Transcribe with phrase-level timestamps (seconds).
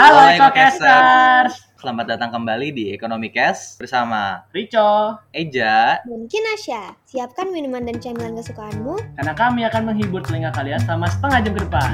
[0.00, 1.60] Halo Ekocasters.
[1.76, 6.00] Selamat datang kembali di Ekonomi Cash bersama Rico, Eja.
[6.08, 8.96] Dan Kinasya, siapkan minuman dan camilan kesukaanmu.
[8.96, 11.92] karena kami akan menghibur telinga kalian selama setengah jam ke depan.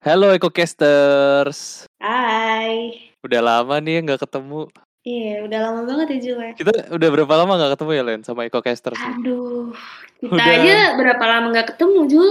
[0.00, 1.84] Halo EcoCasters.
[2.00, 2.96] Hai.
[3.20, 4.72] Udah lama nih nggak ketemu.
[5.04, 6.52] Iya, udah lama banget ya Jul ya.
[6.56, 8.96] Kita udah berapa lama nggak ketemu ya Len sama EcoCasters?
[8.96, 9.14] nih?
[9.20, 9.76] Aduh,
[10.16, 10.56] kita Udah.
[10.56, 12.30] aja berapa lama nggak ketemu, Jul?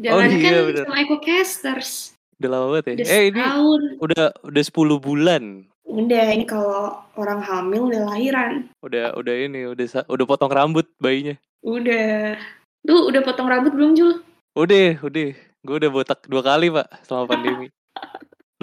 [0.00, 0.84] Jangan iya, kan bener.
[0.88, 1.90] sama EcoCasters.
[2.40, 2.94] Udah lama banget ya.
[2.96, 3.40] Udah eh ini
[4.00, 5.42] udah udah 10 bulan.
[5.88, 8.72] Udah, ini kalau orang hamil udah lahiran.
[8.80, 11.36] Udah udah ini udah udah potong rambut bayinya.
[11.60, 12.40] Udah.
[12.88, 14.24] Lu udah potong rambut belum, Jul?
[14.56, 15.36] Udah, udah.
[15.60, 17.68] Gue udah botak dua kali pak selama pandemi.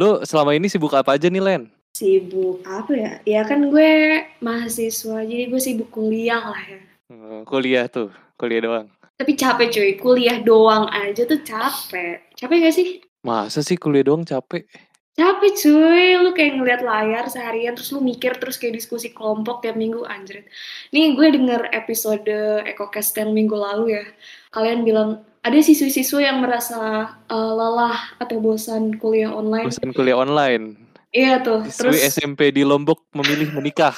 [0.02, 1.74] Lu selama ini sibuk apa aja nih Len?
[1.95, 3.12] Sibuk apa ya?
[3.23, 6.81] Ya kan gue mahasiswa, jadi gue sibuk kuliah lah ya.
[7.08, 8.88] Hmm, kuliah tuh, kuliah doang.
[9.16, 12.35] Tapi capek cuy, kuliah doang aja tuh capek.
[12.35, 12.99] Capek gak sih?
[13.23, 14.68] Masa sih kuliah doang capek?
[15.16, 19.79] Capek cuy, lu kayak ngeliat layar seharian terus lu mikir terus kayak diskusi kelompok tiap
[19.79, 20.51] minggu anjrit.
[20.91, 22.27] Nih gue denger episode
[22.68, 24.04] EcoCast yang minggu lalu ya.
[24.51, 29.71] Kalian bilang ada siswa-siswa yang merasa uh, lelah atau bosan kuliah online.
[29.71, 30.76] Bosan kuliah online.
[31.16, 33.96] Iya tuh, Siswi terus SMP di Lombok memilih menikah.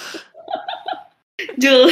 [1.62, 1.90] Jul,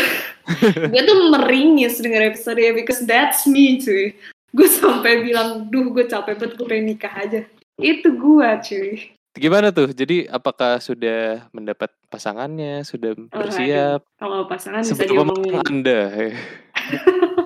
[0.93, 4.13] gue tuh meringis denger episode ya because that's me cuy.
[4.53, 7.41] Gue sampai bilang, duh gue capek banget gue pengen nikah aja.
[7.81, 9.17] Itu gue cuy.
[9.35, 9.89] Gimana tuh?
[9.91, 14.05] Jadi apakah sudah mendapat pasangannya, sudah bersiap?
[14.21, 15.59] Kalau pasangan bisa Seberapa diomongin.
[15.65, 16.01] Anda?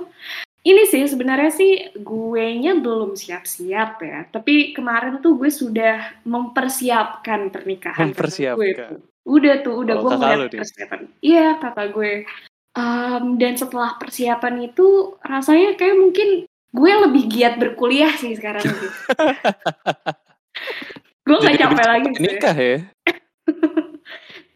[0.59, 4.27] Ini sih sebenarnya sih gue nya belum siap-siap ya.
[4.27, 8.11] Tapi kemarin tuh gue sudah mempersiapkan pernikahan.
[8.11, 8.59] Mempersiapkan.
[8.59, 8.99] Gue tuh.
[9.29, 10.59] Udah tuh, udah Oh, gue nih.
[10.59, 10.99] persiapan.
[11.23, 12.13] Iya kakak gue.
[12.75, 16.29] Em, dan setelah persiapan itu rasanya kayak mungkin
[16.69, 18.61] gue lebih giat berkuliah sih sekarang.
[18.61, 18.87] gitu.
[21.29, 22.77] gue gak capek lagi nikah ya?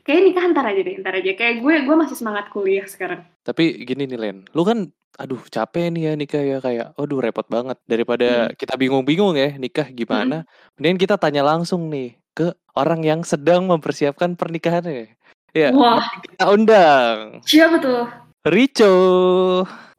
[0.04, 1.32] Kayak nikah ntar aja deh, ntar aja.
[1.32, 3.24] Kayak gue, gue masih semangat kuliah sekarang.
[3.40, 7.46] Tapi gini nih Len, lu kan aduh capek nih ya nikah ya kayak aduh repot
[7.48, 8.56] banget daripada Hmm.
[8.58, 10.44] kita bingung-bingung ya nikah gimana.
[10.76, 15.16] Mending kita tanya langsung nih ke orang yang sedang mempersiapkan pernikahannya.
[15.54, 18.04] Ya, Wah, kita undang siapa tuh?
[18.44, 18.96] Rico.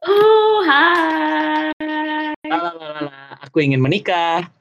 [0.05, 1.71] Oh, hai.
[2.45, 4.51] Lalalala, aku ingin menikah.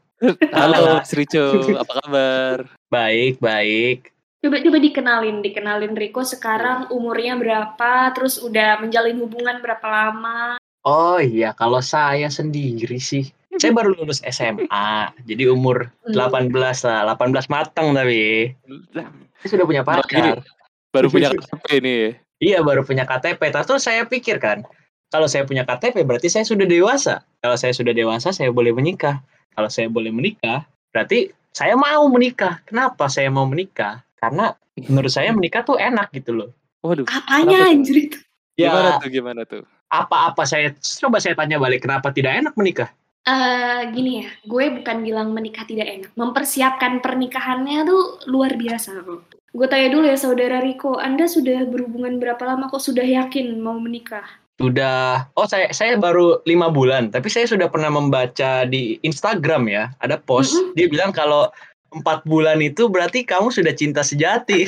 [0.55, 2.57] Halo Mas Rico, apa kabar?
[2.89, 4.14] Baik, baik.
[4.45, 10.61] Coba coba dikenalin, dikenalin Riko sekarang umurnya berapa, terus udah menjalin hubungan berapa lama?
[10.85, 16.29] Oh iya, kalau saya sendiri sih, saya baru lulus SMA, jadi umur Hmm.
[16.29, 18.53] 18 lah, 18 matang tapi.
[18.93, 20.45] Saya sudah punya pacar.
[20.93, 22.11] Baru punya KTP nih ya.
[22.45, 23.41] Iya, baru punya KTP.
[23.49, 24.61] Terus saya pikir kan,
[25.09, 27.25] kalau saya punya KTP berarti saya sudah dewasa.
[27.41, 29.25] Kalau saya sudah dewasa, saya boleh menikah.
[29.57, 32.61] Kalau saya boleh menikah, berarti saya mau menikah.
[32.69, 34.05] Kenapa saya mau menikah?
[34.19, 34.55] Karena
[34.89, 36.51] menurut saya menikah tuh enak gitu loh.
[36.85, 37.75] Waduh, Apanya Kenapa tuh?
[37.75, 38.11] anjrit?
[38.55, 39.63] gimana Ya, tuh gimana tuh?
[39.91, 42.91] apa-apa saya coba saya tanya balik, kenapa tidak enak menikah?
[43.25, 46.11] Eh gini ya, gue bukan bilang menikah tidak enak.
[46.13, 49.33] Mempersiapkan pernikahannya tuh luar biasa kok.
[49.55, 53.79] Gue tanya dulu ya saudara Riko, Anda sudah berhubungan berapa lama kok sudah yakin mau
[53.79, 54.27] menikah?
[54.55, 59.91] Sudah, oh saya saya baru lima bulan, tapi saya sudah pernah membaca di Instagram ya,
[59.99, 60.75] ada post Mm-mm.
[60.79, 61.51] dia bilang kalau
[61.95, 64.67] empat bulan itu berarti kamu sudah cinta sejati.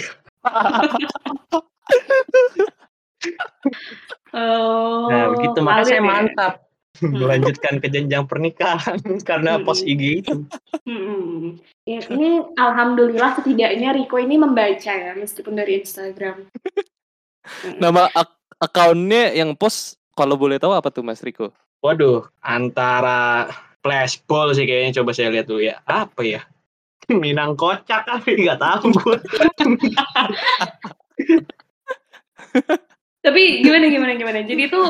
[4.30, 6.04] Oh, Nah begitu makanya saya ya.
[6.04, 6.52] mantap
[6.96, 8.96] melanjutkan ke jenjang pernikahan
[9.28, 9.64] karena Hmm.
[9.64, 10.36] post IG itu.
[10.84, 11.60] Hmm.
[11.84, 16.46] Ya, ini alhamdulillah setidaknya Riko ini membaca ya meskipun dari Instagram.
[17.44, 17.76] Hmm.
[17.82, 21.52] Nama ak- akunnya yang post kalau boleh tahu apa tuh Mas Riko?
[21.84, 23.52] Waduh, antara
[23.84, 25.78] flashball sih kayaknya coba saya lihat dulu ya.
[25.84, 26.42] Apa ya?
[27.22, 29.16] Minang kocak tapi nggak tahu gue.
[33.22, 34.38] Tapi gimana gimana gimana.
[34.46, 34.80] Jadi itu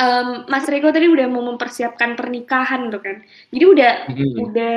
[0.00, 3.16] em, Mas Riko tadi udah mau mempersiapkan pernikahan tuh kan.
[3.52, 4.36] Jadi udah Hmm.
[4.48, 4.76] udah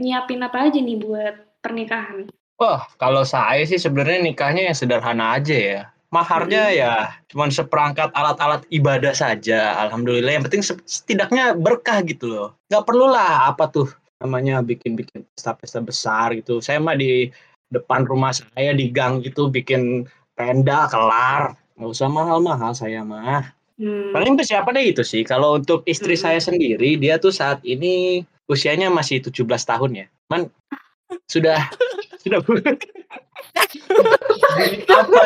[0.00, 2.32] nyiapin apa aja nih buat pernikahan?
[2.56, 5.80] Wah, kalau saya sih sebenarnya nikahnya yang sederhana aja ya.
[6.10, 6.76] Maharnya Hmm.
[6.80, 6.92] ya
[7.30, 9.76] cuman seperangkat alat-alat ibadah saja.
[9.86, 12.48] Alhamdulillah yang penting se- setidaknya berkah gitu loh.
[12.72, 13.88] Nggak perlulah apa tuh
[14.20, 16.60] namanya bikin-bikin pesta-pesta besar gitu.
[16.60, 17.32] Saya mah di
[17.72, 20.04] depan rumah saya di gang gitu bikin
[20.36, 21.56] tenda kelar.
[21.80, 23.48] Nggak usah mahal-mahal saya mah.
[23.80, 24.12] Hmm.
[24.12, 25.24] Paling persiapannya itu sih.
[25.24, 26.24] Kalau untuk istri Mm-mm.
[26.28, 28.20] saya sendiri, dia tuh saat ini
[28.52, 30.06] usianya masih 17 tahun ya.
[30.28, 30.52] Man,
[31.32, 31.64] sudah
[32.22, 32.44] sudah
[35.00, 35.20] apa?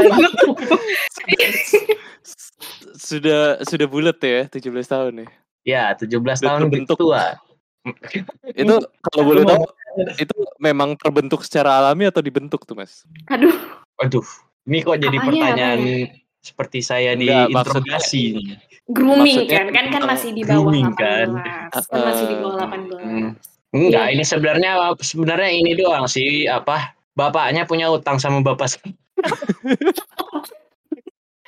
[2.94, 5.28] Sudah sudah bulat ya 17 tahun ya.
[5.64, 6.96] Ya, 17 Udah tahun terbentuk.
[7.00, 7.34] tua.
[8.56, 9.72] Itu kalau boleh tahu mau-
[10.16, 13.06] itu memang terbentuk secara alami atau dibentuk tuh Mas?
[13.28, 13.54] Aduh,
[13.94, 14.26] Waduh,
[14.64, 16.06] ini kok jadi Apanya, pertanyaan apanya?
[16.40, 18.48] seperti saya Enggak, diinterogasi nih.
[18.84, 19.66] grooming Maksudnya kan?
[19.70, 20.98] Kan kan masih di bawah grooming 18.
[20.98, 21.28] kan?
[21.70, 22.90] Kan masih di bawah Uh, 18.
[22.98, 23.30] Hmm.
[23.70, 24.12] Enggak, Iya.
[24.12, 26.76] ini sebenarnya sebenarnya ini doang sih apa
[27.12, 28.74] bapaknya punya utang sama bapak.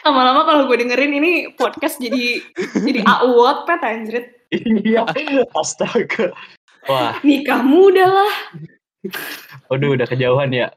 [0.00, 2.38] Lama-lama kalau gue dengerin ini podcast jadi
[2.76, 3.34] jadi AU
[3.64, 4.26] pet anjrit.
[4.52, 5.02] Iya,
[5.52, 6.31] astaga.
[6.87, 8.34] Wah, Nikah muda lah.
[9.66, 10.70] waduh udah kejauhan ya.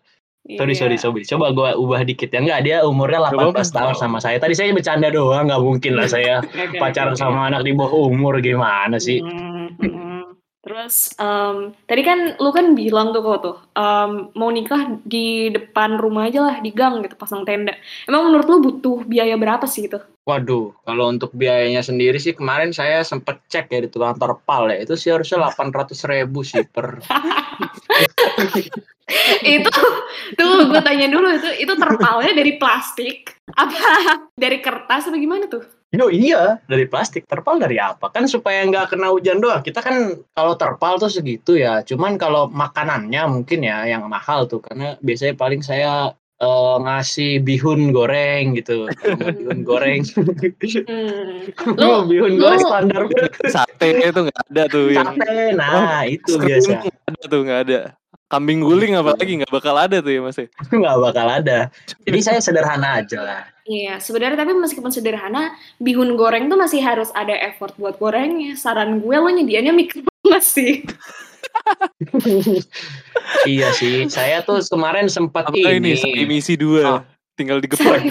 [0.49, 0.81] Sorry, Iya.
[0.81, 1.21] sorry, sorry.
[1.29, 2.41] Coba gua ubah dikit ya.
[2.41, 3.61] Enggak, dia umurnya Gak apa-apa.
[3.61, 4.41] 18 tahun sama saya.
[4.41, 6.41] Tadi saya bercanda doang, nggak mungkin lah saya
[6.81, 9.21] pacaran sama anak di bawah umur gimana sih?
[10.59, 15.95] Terus em, tadi kan lu kan bilang tuh kok tuh em, mau nikah di depan
[15.95, 17.71] rumah aja lah di gang gitu pasang tenda.
[18.05, 19.99] Emang menurut lu butuh biaya berapa sih itu?
[20.27, 24.83] Waduh, kalau untuk biayanya sendiri sih kemarin saya sempet cek ya di tukang terpal ya.
[24.83, 26.99] Itu sih harusnya 800 ribu sih per
[29.41, 29.73] itu
[30.37, 33.73] tuh gue tanya dulu itu itu terpalnya dari plastik apa
[34.37, 35.78] dari kertas apa gimana tuh?
[35.89, 37.25] Yo iya, dari plastik.
[37.25, 38.13] Terpal dari apa?
[38.13, 39.65] Kan supaya nggak kena hujan doang.
[39.65, 41.81] Kita kan kalau terpal tuh segitu ya.
[41.81, 44.61] Cuman kalau makanannya mungkin ya yang mahal tuh.
[44.61, 48.85] Karena biasanya paling saya eh, ngasih bihun goreng gitu.
[49.17, 50.05] Bihun goreng.
[50.05, 51.49] Hmm.
[51.81, 53.01] Lu bihun lu- goreng standar.
[53.49, 56.85] Sate itu nggak ada tuh yang Sate, nah itu biasa.
[56.85, 57.81] ada tuh nggak ada.
[58.29, 60.37] Kambing guling apalagi nggak bakal ada tuh ya Mas.
[60.37, 60.45] ya?
[60.69, 61.59] Nggak bakal ada.
[62.05, 63.41] Jadi saya sederhana aja lah.
[63.65, 68.53] Iya, sebenarnya tapi meskipun sederhana, bihun goreng tuh masih harus ada effort buat gorengnya.
[68.53, 70.85] Saran gue lo nyediainnya mikromas sih.
[73.45, 74.05] iya sih.
[74.07, 76.23] Saya tuh kemarin sempat Apa ini ini.
[76.23, 77.01] emisi dua Ah.
[77.33, 78.09] tinggal digeprek.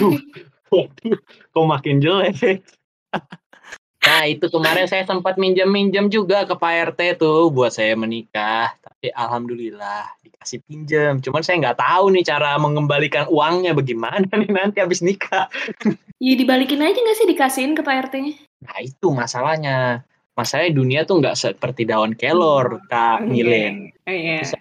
[0.69, 1.17] Waduh,
[1.49, 2.61] kok makin jelek.
[4.09, 8.73] Nah itu kemarin saya sempat minjem-minjem juga ke Pak RT tuh buat saya menikah.
[8.81, 11.21] Tapi alhamdulillah dikasih pinjam.
[11.21, 15.45] Cuman saya nggak tahu nih cara mengembalikan uangnya bagaimana nih nanti habis nikah.
[16.17, 18.33] Ya dibalikin aja nggak sih dikasihin ke Pak RT-nya?
[18.65, 20.01] Nah itu masalahnya.
[20.33, 23.91] Masalahnya dunia tuh nggak seperti daun kelor, Kak Milen.
[24.07, 24.39] Oh, iya.
[24.41, 24.57] Set,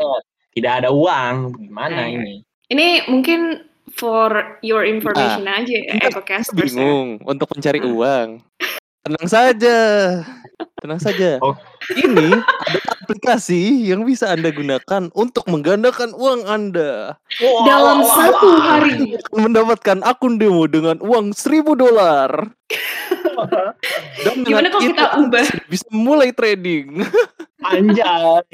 [0.51, 2.19] Tidak ada uang, gimana Iya.
[2.19, 2.35] ini?
[2.67, 3.63] Ini mungkin
[3.95, 6.41] for your information aja ya, ya.
[6.51, 8.43] Bingung untuk mencari uang.
[9.09, 9.79] Tenang saja.
[10.85, 11.41] Tenang saja.
[11.41, 11.57] Oh.
[11.97, 17.17] Ini ada aplikasi yang bisa Anda gunakan untuk menggandakan uang Anda.
[17.65, 19.17] Dalam satu hari.
[19.33, 22.53] Mendapatkan akun demo dengan uang 1000 dolar.
[24.29, 25.47] Dan Gimana kalau kita ubah?
[25.73, 27.01] Bisa mulai trading.
[27.65, 28.45] Anjay.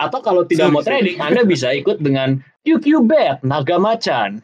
[0.00, 4.40] Atau kalau tidak mau trading, Anda bisa ikut dengan QQ Bet Naga Macan.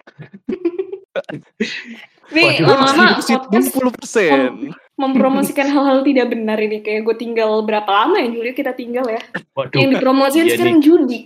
[2.31, 4.90] Nih lama-lama Deposit podcast 60%.
[5.01, 6.85] Mempromosikan hal-hal tidak benar ini.
[6.85, 9.23] Kayak gue tinggal berapa lama ya Julia kita tinggal ya.
[9.57, 11.21] Waduh, Yang dipromosiin Iya sekarang judi.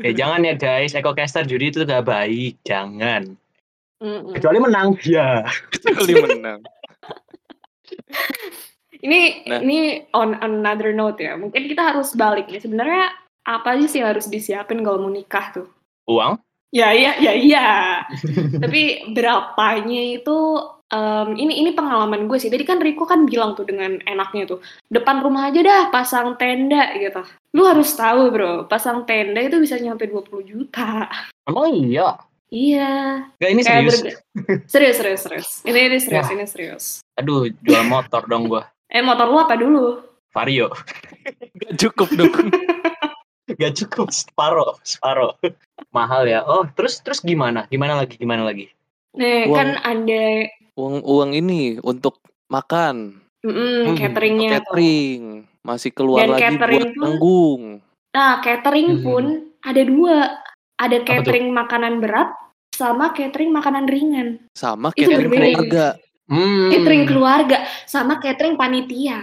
[0.00, 3.34] eh, jangan ya guys, EcoCaster judi itu gak baik, jangan.
[3.98, 4.34] Mm-mm.
[4.34, 5.46] Kecuali menang, ya.
[5.70, 6.62] Kali menang.
[9.02, 9.20] Ini
[9.50, 9.58] Nah.
[9.58, 11.34] ini on another note ya.
[11.34, 12.62] Mungkin kita harus balik ya.
[12.62, 13.10] Sebenarnya
[13.42, 15.66] apa aja sih yang harus disiapin kalau mau nikah tuh?
[16.06, 16.38] Uang?
[16.70, 17.68] Ya iya ya iya.
[18.62, 20.38] Tapi berapanya itu
[20.92, 22.52] em, ini ini pengalaman gue sih.
[22.52, 24.60] Tadi kan Riko kan bilang tuh dengan enaknya tuh
[24.92, 27.24] depan rumah aja dah pasang tenda gitu.
[27.56, 31.08] Lu harus tahu bro, pasang tenda itu bisa nyampe 20 juta.
[31.48, 32.20] Emang iya?
[32.52, 32.92] Iya.
[33.40, 34.16] Gak ini Kayak serius?
[34.68, 35.48] serius serius serius.
[35.64, 36.34] Ini ini serius Wah.
[36.36, 36.84] ini serius.
[37.16, 38.68] Aduh, jual motor dong gua.
[38.92, 40.04] Eh motor lu apa dulu?
[40.36, 40.68] Vario.
[41.64, 42.52] Gak cukup dong.
[43.60, 45.36] Gak cukup, separo, separo.
[45.92, 46.44] Mahal ya.
[46.44, 47.64] Oh, terus terus gimana?
[47.72, 48.20] Gimana lagi?
[48.20, 48.68] Gimana lagi?
[49.16, 49.56] Nih Uang.
[49.56, 50.24] kan ada
[50.72, 52.16] Uang uang ini untuk
[52.48, 54.72] makan, mm, Hmm, cateringnya tuh.
[54.72, 55.22] catering,
[55.60, 57.62] masih keluar Dan lagi catering buat pun- tanggung.
[58.12, 59.04] Nah, catering Hmm.
[59.04, 59.24] pun
[59.60, 60.16] ada dua.
[60.74, 61.06] Ada tuh?
[61.06, 62.32] catering makanan berat
[62.72, 64.28] sama catering makanan ringan.
[64.50, 65.44] Sama Itu catering berbeda.
[65.52, 65.86] keluarga.
[66.26, 66.70] Hmm.
[66.72, 69.20] Catering keluarga sama catering panitia.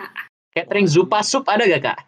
[0.53, 1.99] Catering Zupa Sup ada gak, Kak?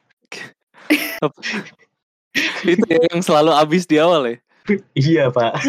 [2.63, 4.35] itu ya yang selalu habis di awal ya.
[4.93, 5.65] Iya, Pak.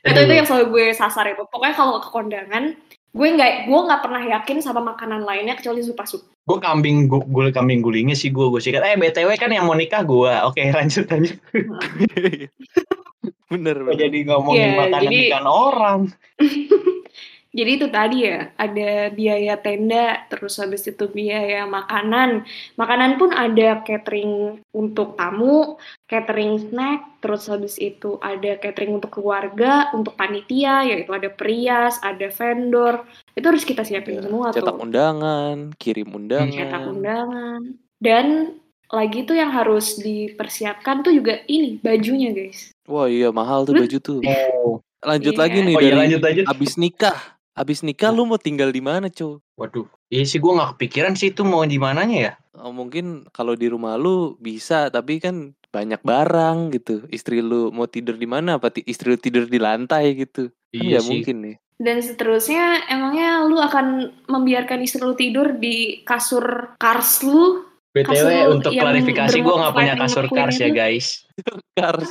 [0.00, 1.42] Itu itu yang selalu gue sasar itu.
[1.44, 2.74] Pokoknya kalau ke kondangan,
[3.08, 6.22] gue nggak gue nggak pernah yakin sama makanan lainnya kecuali supa sup.
[6.42, 8.80] Gue kambing gu- gul kambing gulingnya sih gue gue sikat.
[8.80, 10.32] Eh btw kan yang mau nikah gue.
[10.44, 11.38] Oke lanjut lanjut.
[13.48, 13.96] bener bener.
[13.96, 16.00] jadi ngomongin Iya, makanan jadi- ikan orang.
[17.48, 22.44] Jadi itu tadi ya, ada biaya tenda, terus habis itu biaya makanan.
[22.76, 29.88] Makanan pun ada catering untuk tamu, catering snack, terus habis itu ada catering untuk keluarga,
[29.90, 33.08] untuk panitia, yaitu ada perias, ada vendor.
[33.32, 34.84] Itu harus kita siapin Ya, semua cetak tuh.
[34.84, 36.52] undangan, kirim undangan.
[36.52, 37.60] Cetak undangan.
[37.96, 38.26] Dan
[38.88, 42.76] lagi tuh yang harus dipersiapkan tuh juga ini bajunya guys.
[42.84, 44.20] Wah iya mahal tuh Lu- baju tuh.
[44.20, 45.40] Oh, Lanjut Iya.
[45.40, 46.42] lagi nih oh iya dari lanjut aja.
[46.50, 47.37] abis nikah.
[47.58, 49.42] Abis nikah lu mau tinggal di mana, Cu?
[49.58, 52.32] Waduh, iya sih gue nggak kepikiran sih itu mau di mananya ya.
[52.54, 57.02] Oh, mungkin kalau di rumah lu bisa, tapi kan banyak barang gitu.
[57.10, 58.62] Istri lu mau tidur di mana?
[58.62, 60.54] Apa istri lu tidur di lantai gitu?
[60.70, 61.10] Kan Iya nggak sih.
[61.10, 61.56] mungkin nih.
[61.78, 67.67] Dan seterusnya emangnya lu akan membiarkan istri lu tidur di kasur kars lu?
[67.88, 70.76] BTW Kasur untuk klarifikasi gue nggak punya kasur cars ya McQueen itu.
[70.76, 71.06] guys.
[71.78, 72.08] Cars.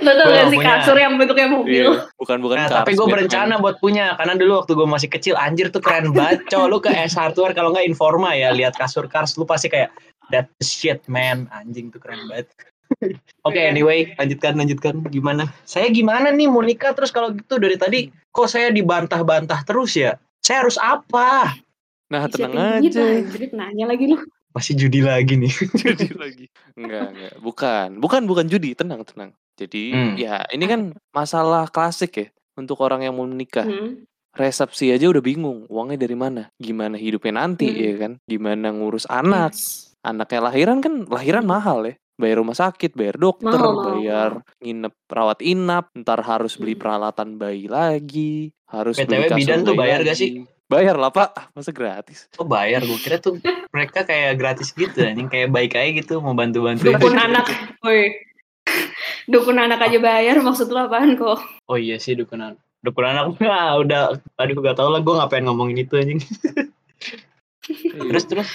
[0.00, 0.68] Lo tau gak sih punya.
[0.80, 1.86] kasur yang bentuknya mobil?
[1.92, 2.78] Iya, bukan bukan Nah, cars.
[2.82, 6.48] tapi gue berencana buat punya karena dulu waktu gue masih kecil anjir tuh keren banget.
[6.48, 9.92] Cow, lu ke S Hardware kalau nggak Informa ya lihat kasur cars lu pasti kayak
[10.30, 12.48] that shit man anjing tuh keren banget.
[13.48, 13.70] Oke Iya.
[13.70, 15.48] anyway lanjutkan lanjutkan gimana?
[15.62, 20.16] Saya gimana nih mau nikah terus kalau gitu dari tadi kok saya dibantah-bantah terus ya?
[20.40, 21.52] Saya harus apa?
[22.12, 23.00] Nah, tenang aja.
[23.00, 24.20] anjrit, nanya lagi lu.
[24.52, 25.48] Masih judi lagi nih.
[25.80, 26.46] Judi lagi.
[26.76, 27.32] Enggak, enggak.
[27.40, 27.88] Bukan.
[27.96, 29.32] Bukan bukan judi, tenang, tenang.
[29.56, 30.14] Jadi, Hmm.
[30.14, 33.64] ya ini kan masalah klasik ya untuk orang yang mau menikah.
[33.64, 34.04] Hmm.
[34.30, 36.52] Resepsi aja udah bingung, uangnya dari mana?
[36.54, 37.80] Gimana hidupnya nanti Hmm.
[37.80, 38.12] ya kan?
[38.24, 39.52] Gimana ngurus anak?
[39.52, 39.92] Yes.
[40.00, 41.94] Anaknya lahiran kan lahiran mahal ya.
[42.12, 46.80] Bayar rumah sakit, bayar dokter, Mahal, mahal, bayar nginep rawat inap, ntar harus beli Hmm.
[46.80, 50.20] peralatan bayi lagi, harus BTW beli kasur bidan tuh bayar gak lagi.
[50.20, 50.30] sih?
[50.72, 52.32] Bayar lah pak, masa gratis?
[52.40, 53.36] Oh bayar, gue kira tuh
[53.76, 56.88] mereka kayak gratis gitu, anjing kayak baik aja gitu mau bantu-bantu.
[56.88, 57.52] Dukun anak,
[57.84, 58.16] woi.
[59.28, 61.44] Dukun anak aja bayar, maksud lu apaan kok?
[61.68, 62.60] Oh iya sih dukun anak.
[62.80, 66.24] Dukun anak nah, udah tadi gue gak tau lah gue ngapain ngomongin itu anjing.
[68.08, 68.48] terus terus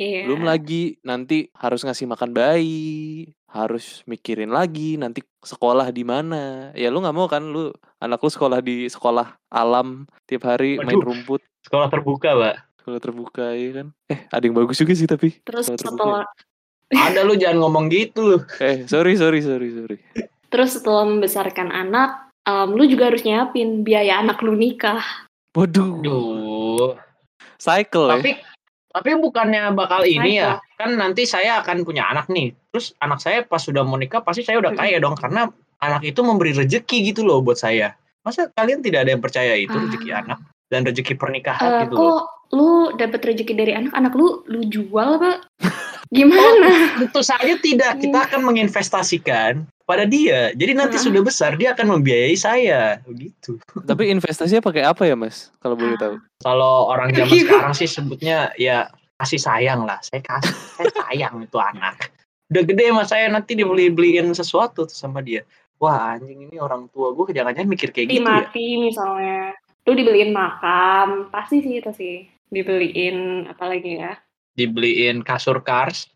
[0.00, 0.24] Iya.
[0.24, 6.72] Belum lagi nanti harus ngasih makan bayi, harus mikirin lagi nanti sekolah di mana.
[6.72, 7.68] Ya lu nggak mau kan lu
[8.00, 11.04] anak lu sekolah di sekolah alam tiap hari main Waduh.
[11.04, 12.56] rumput, sekolah terbuka, Mbak.
[12.80, 13.86] sekolah terbuka ya kan.
[14.08, 15.36] Eh, ada yang bagus juga sih tapi.
[15.44, 16.00] Terus sekolah terbuka.
[16.00, 16.24] setelah
[16.90, 18.38] Ada lu jangan ngomong gitu lu.
[18.56, 19.96] Eh, sorry sorry sorry sorry.
[20.50, 25.04] terus setelah membesarkan anak, em, lu juga harus nyiapin biaya anak lu nikah.
[25.54, 26.96] Waduh, Duh.
[27.60, 28.16] cycle ya.
[28.16, 28.30] Tapi
[28.90, 30.58] tapi bukannya bakal ini ya.
[30.74, 32.50] Kan nanti saya akan punya anak nih.
[32.70, 35.46] Terus anak saya pas sudah mau nikah pasti saya udah kaya dong karena
[35.78, 37.94] anak itu memberi rezeki gitu loh buat saya.
[38.20, 39.82] Masa kalian tidak ada yang percaya itu Ah.
[39.86, 42.02] rezeki anak dan rezeki pernikahan Eh, gitu loh.
[42.02, 42.68] kok lu
[42.98, 45.38] dapet rezeki dari anak, anak lu lu jual apa?
[46.10, 46.98] Gimana?
[46.98, 48.02] Tentu saja tidak.
[48.02, 50.54] Kita akan menginvestasikan pada dia.
[50.54, 51.02] Jadi nanti Ah.
[51.02, 53.02] sudah besar dia akan membiayai saya.
[53.02, 53.58] Begitu.
[53.82, 55.50] Tapi investasinya pakai apa ya, Mas?
[55.58, 56.14] Kalau boleh tahu.
[56.38, 57.50] Kalau orang zaman Gimana?
[57.50, 58.86] sekarang sih sebutnya ya
[59.18, 59.98] kasih sayang lah.
[60.00, 62.14] Saya kasih, saya sayang itu anak.
[62.50, 65.42] Udah gede mas saya nanti dibeli-beliin sesuatu tuh sama dia.
[65.78, 68.26] Wah anjing ini orang tua gue jangan-jangan mikir kayak Di gitu ya.
[68.26, 69.54] mati misalnya.
[69.82, 72.16] Lu dibeliin makam, pasti sih itu sih.
[72.48, 74.14] Dibeliin apa lagi ya?
[74.54, 76.06] Dibeliin kasur cars.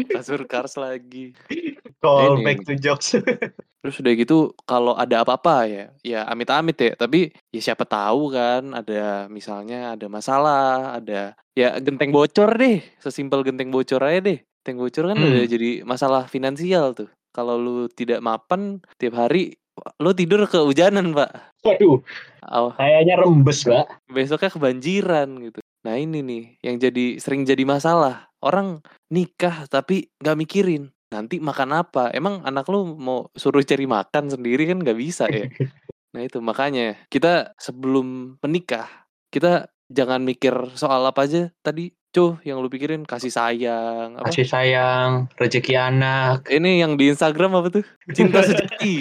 [0.00, 1.36] Kasur Cars lagi.
[2.00, 2.44] Call Ini.
[2.44, 3.12] back to jokes.
[3.80, 6.92] Terus udah gitu kalau ada apa-apa ya, ya amit-amit ya.
[6.94, 12.80] Tapi ya siapa tahu kan ada misalnya ada masalah, ada ya genteng bocor deh.
[12.98, 14.38] Sesimpel genteng bocor aja deh.
[14.60, 15.28] Genteng bocor kan Hmm.
[15.30, 17.08] udah jadi masalah finansial tuh.
[17.30, 19.56] Kalau lu tidak mapan tiap hari
[19.96, 21.30] lu tidur kehujanan, Pak.
[21.64, 22.04] Waduh,
[22.44, 23.86] Aw, kayaknya rembes mbak.
[24.06, 25.60] besoknya kebanjiran gitu.
[25.80, 28.28] Nah ini nih yang jadi sering jadi masalah.
[28.40, 32.14] Orang nikah tapi nggak mikirin nanti makan apa.
[32.14, 35.46] Emang anak lu mau suruh cari makan sendiri kan nggak bisa ya.
[36.10, 38.90] Nah itu makanya kita sebelum menikah
[39.30, 44.42] kita jangan mikir soal apa aja tadi cuh yang lu pikirin kasih sayang apa Kasih
[44.42, 46.50] sayang, rezeki anak.
[46.50, 48.94] ini yang di Instagram apa tuh cinta sejati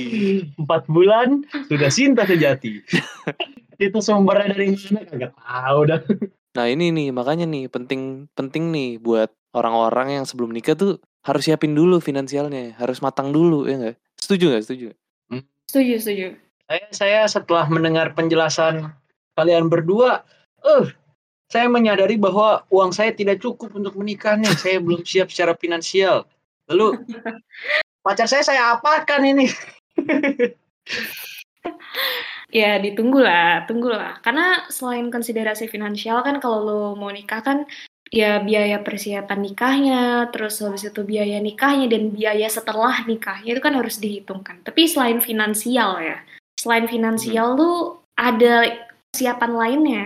[0.53, 2.77] Empat bulan sudah cinta sejati.
[3.81, 6.01] itu sumbernya dari mana kagak tahu dah.
[6.61, 11.45] Nah ini nih makanya nih penting penting nih buat orang-orang yang sebelum nikah tuh harus
[11.45, 13.98] siapin dulu finansialnya, harus matang dulu ya nggak?
[14.17, 14.63] Setuju nggak?
[14.65, 14.86] Setuju?
[14.89, 15.43] nggak?
[15.69, 16.27] Setuju, setuju.
[16.65, 18.89] Saya saya setelah mendengar penjelasan
[19.38, 20.25] kalian berdua,
[20.65, 20.89] eh
[21.50, 24.50] saya menyadari bahwa uang saya tidak cukup untuk menikahnya.
[24.57, 26.25] Saya belum siap secara finansial.
[26.65, 27.05] Lalu
[28.05, 29.45] pacar saya saya apakan ini?
[32.50, 34.17] Ya ditunggulah, tunggulah.
[34.25, 37.69] Karena selain konsiderasi finansial kan kalau lo mau nikah kan
[38.09, 43.77] ya biaya persiapan nikahnya, terus habis itu biaya nikahnya dan biaya setelah nikahnya itu kan
[43.77, 44.61] harus dihitungkan.
[44.65, 46.17] Tapi selain finansial ya,
[46.57, 47.73] selain finansial lu
[48.17, 48.65] ada
[49.13, 50.05] persiapan lainnya.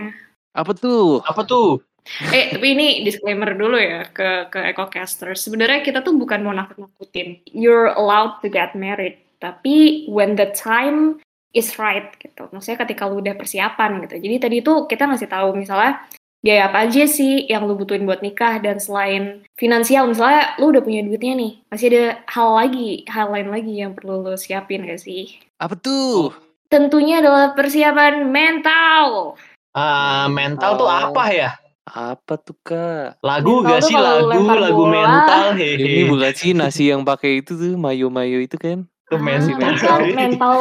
[0.54, 1.24] Apa tuh?
[1.26, 1.82] Apa tuh?
[2.04, 5.40] Eh, tapi ini disclaimer dulu ya ke ke EcoCasters.
[5.40, 7.40] Sebenarnya kita tuh bukan mau nakut-nakutin.
[7.48, 11.24] You're allowed to get married, tapi when the time
[11.56, 12.50] is right gitu.
[12.52, 14.20] Maksudnya ketika lu udah persiapan gitu.
[14.20, 16.04] Jadi tadi tuh kita ngasih tahu misalnya
[16.44, 20.84] biaya apa aja sih yang lu butuhin buat nikah dan selain finansial misalnya lu udah
[20.84, 25.00] punya duitnya nih masih ada hal lagi hal lain lagi yang perlu lu siapin gak
[25.00, 26.36] sih Apa tuh?
[26.68, 29.34] tentunya adalah persiapan mental
[29.72, 31.10] Ah, mental tuh Oh.
[31.10, 31.50] apa ya?
[31.84, 33.18] Apa tuh kak?
[33.20, 34.92] Lagu Mental gak tuh sih lagu lempar lagu bola.
[34.94, 36.06] mental Ini hehe.
[36.06, 38.86] bukan sih nasi yang pakai itu tuh mayo-mayo itu kan?
[38.86, 39.74] Itu Ah, mental.
[39.82, 40.56] kan mental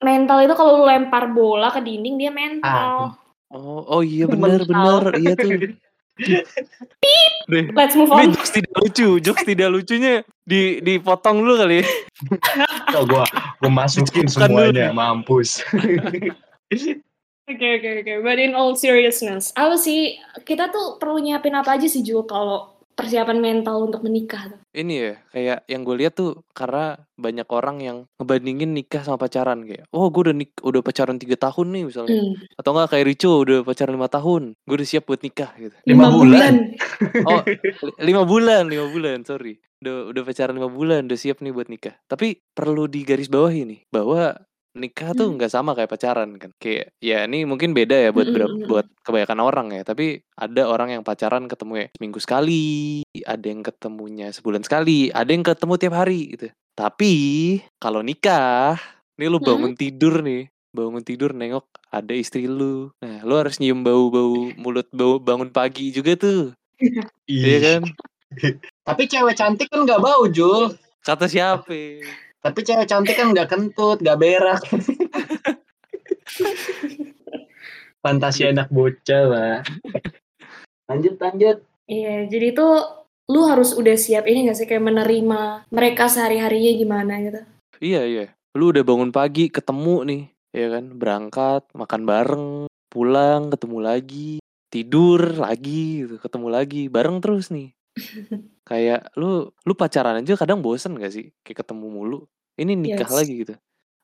[0.00, 3.14] mental itu kalau lu lempar bola ke dinding dia mental
[3.48, 5.76] Oh, oh iya benar benar iya tuh.
[7.48, 7.64] Deh.
[7.72, 11.80] let's move Ini on jokes tidak lucu, jokes tidak lucunya di dipotong dulu kali.
[12.98, 13.22] Oh, gua
[13.62, 15.62] gua masukin semuanya, mampus.
[17.48, 21.88] Oke oke oke, but in all seriousness, apa sih kita tuh perlu nyiapin apa aja
[21.88, 24.50] sih Jul kalau persiapan mental untuk menikah?
[24.74, 29.64] Ini ya, kayak yang gue lihat tuh karena banyak orang yang ngebandingin nikah sama pacaran
[29.64, 33.06] kayak, oh gue udah nik udah pacaran tiga tahun nih misalnya, Hmm, atau enggak kayak
[33.08, 35.76] Rico udah pacaran lima tahun, gue udah siap buat nikah gitu.
[35.86, 36.52] Lima bulan.
[37.28, 37.42] Oh
[37.82, 41.66] li- lima bulan, lima bulan, sorry, udah udah pacaran lima bulan, udah siap nih buat
[41.66, 41.94] nikah.
[42.06, 44.36] Tapi perlu digarisbawahi nih bahwa
[44.78, 45.36] nikah tuh Hmm.
[45.36, 46.50] nggak sama kayak pacaran kan.
[46.56, 48.68] Kayak ya ini mungkin beda ya buat Mm, berap- mm, mm.
[48.70, 49.82] buat kebanyakan orang ya.
[49.82, 52.66] Tapi ada orang yang pacaran ketemu ya seminggu sekali,
[53.22, 56.46] ada yang ketemunya sebulan sekali, ada yang ketemu tiap hari gitu.
[56.72, 57.14] Tapi
[57.76, 58.78] kalau nikah,
[59.14, 59.48] nih lu Hmm.
[59.50, 62.94] bangun tidur nih, bangun tidur nengok ada istri lu.
[62.98, 66.54] Nah, lu harus nyium bau-bau mulut bau bangun pagi juga tuh.
[67.26, 67.82] Iya kan?
[68.84, 70.72] Tapi cewek cantik kan nggak bau, Jul.
[71.00, 71.72] Kata siapa?
[72.38, 74.62] Tapi cewek cantik kan nggak kentut, nggak berak.
[77.98, 79.60] Fantasi anak bocah, Pak.
[80.86, 81.56] Lanjut, lanjut.
[81.88, 87.12] Iya, jadi tuh lu harus udah siap ini gak sih kayak menerima mereka sehari-harinya gimana
[87.20, 87.40] gitu.
[87.80, 88.24] Iya iya.
[88.56, 90.22] Lu udah bangun pagi ketemu nih,
[90.56, 90.84] ya kan?
[90.96, 92.48] Berangkat, makan bareng,
[92.88, 94.40] pulang, ketemu lagi,
[94.72, 97.76] tidur lagi, gitu, ketemu lagi, bareng terus nih.
[98.68, 101.32] Kayak lu lu pacaran aja kadang bosen gak sih?
[101.42, 102.20] Kayak ketemu mulu.
[102.58, 103.16] Ini nikah Yes.
[103.16, 103.54] lagi gitu.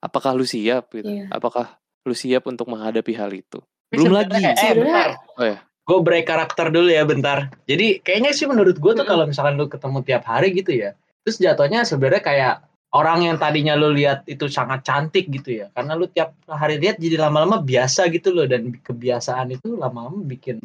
[0.01, 1.09] Apakah lu siap gitu?
[1.09, 1.29] Iya.
[1.33, 3.61] Apakah lu siap untuk menghadapi hal itu?
[3.93, 4.37] Belum lagi.
[4.41, 5.21] Eh, bentar.
[5.37, 5.59] Oh ya.
[5.85, 7.53] Gue break karakter dulu ya bentar.
[7.69, 11.37] Jadi kayaknya sih menurut gue tuh kalau misalkan lu ketemu tiap hari gitu ya, terus
[11.37, 12.55] jatuhnya sebenarnya kayak
[12.97, 16.97] orang yang tadinya lu lihat itu sangat cantik gitu ya, karena lu tiap hari lihat
[16.97, 20.63] jadi lama-lama biasa gitu loh dan kebiasaan itu lama-lama bikin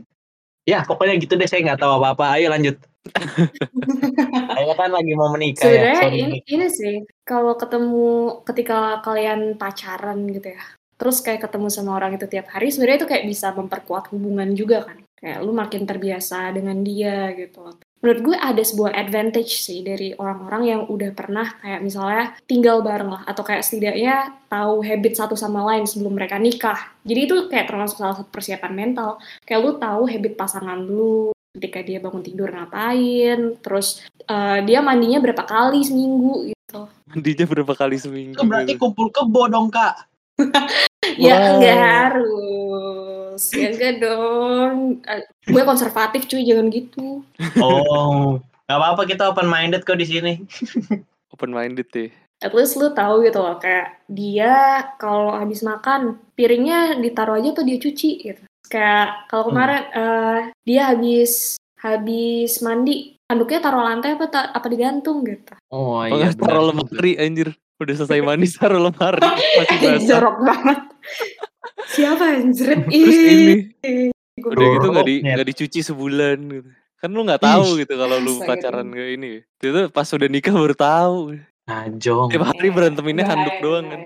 [0.69, 2.38] ya pokoknya gitu deh saya nggak tahu apa-apa.
[2.38, 2.77] Ayo lanjut.
[4.53, 5.71] Saya kan lagi mau menikah ya.
[5.71, 10.63] Sebenarnya sorry ini, ini sih kalau ketemu ketika kalian pacaran gitu ya.
[10.99, 14.86] Terus kayak ketemu sama orang itu tiap hari sebenarnya itu kayak bisa memperkuat hubungan juga
[14.86, 14.99] kan.
[15.15, 17.71] Kayak lu makin terbiasa dengan dia gitu.
[17.99, 23.12] Menurut gue ada sebuah advantage sih dari orang-orang yang udah pernah kayak misalnya tinggal bareng
[23.12, 26.95] lah atau kayak setidaknya tahu habit satu sama lain sebelum mereka nikah.
[27.03, 29.19] Jadi itu kayak termasuk salah satu persiapan mental.
[29.43, 33.99] Kayak lu tahu habit pasangan lu ketika dia bangun tidur ngapain, terus
[34.31, 36.88] eh, dia mandinya berapa kali seminggu gitu.
[37.12, 38.39] Mandinya berapa kali seminggu?
[38.39, 38.81] Itu berarti gitu.
[38.88, 40.07] kumpul kebo dong kak.
[41.17, 41.47] Ya Wow.
[41.57, 42.59] enggak harus.
[43.52, 44.75] Ya enggak dong.
[45.04, 47.23] Eh, gue konservatif cuy, jangan gitu.
[47.58, 50.34] Oh, nggak apa-apa kita open minded kok di sini.
[51.30, 52.10] Open minded deh.
[52.39, 54.56] At least lu tahu gitu loh kayak dia
[54.95, 58.41] kalau habis makan piringnya ditaruh aja tuh dia cuci gitu.
[58.65, 59.52] Kayak kalau Hmm.
[59.54, 65.54] kemarin eh, dia habis habis mandi anduknya taruh lantai apa ta- apa digantung gitu.
[65.69, 66.28] Oh Oh, iya.
[66.28, 67.49] nggak, taruh lemari anjir.
[67.78, 69.21] Udah selesai mandi taruh lemari.
[69.56, 70.08] Masih basah.
[70.10, 70.80] Jorok banget.
[71.89, 72.67] Siapa anjir?
[72.89, 73.54] Terus ini
[74.39, 76.69] Gua- udah gitu nggak di nggak dicuci sebulan gitu.
[77.00, 79.32] Kan lu nggak tahu gitu kalau lu pacaran kayak ini.
[79.60, 81.17] Itu pas udah nikah baru tahu.
[81.67, 82.28] Najong.
[82.34, 84.02] Tiap hari beranteminnya Bahaya, handuk doang kan.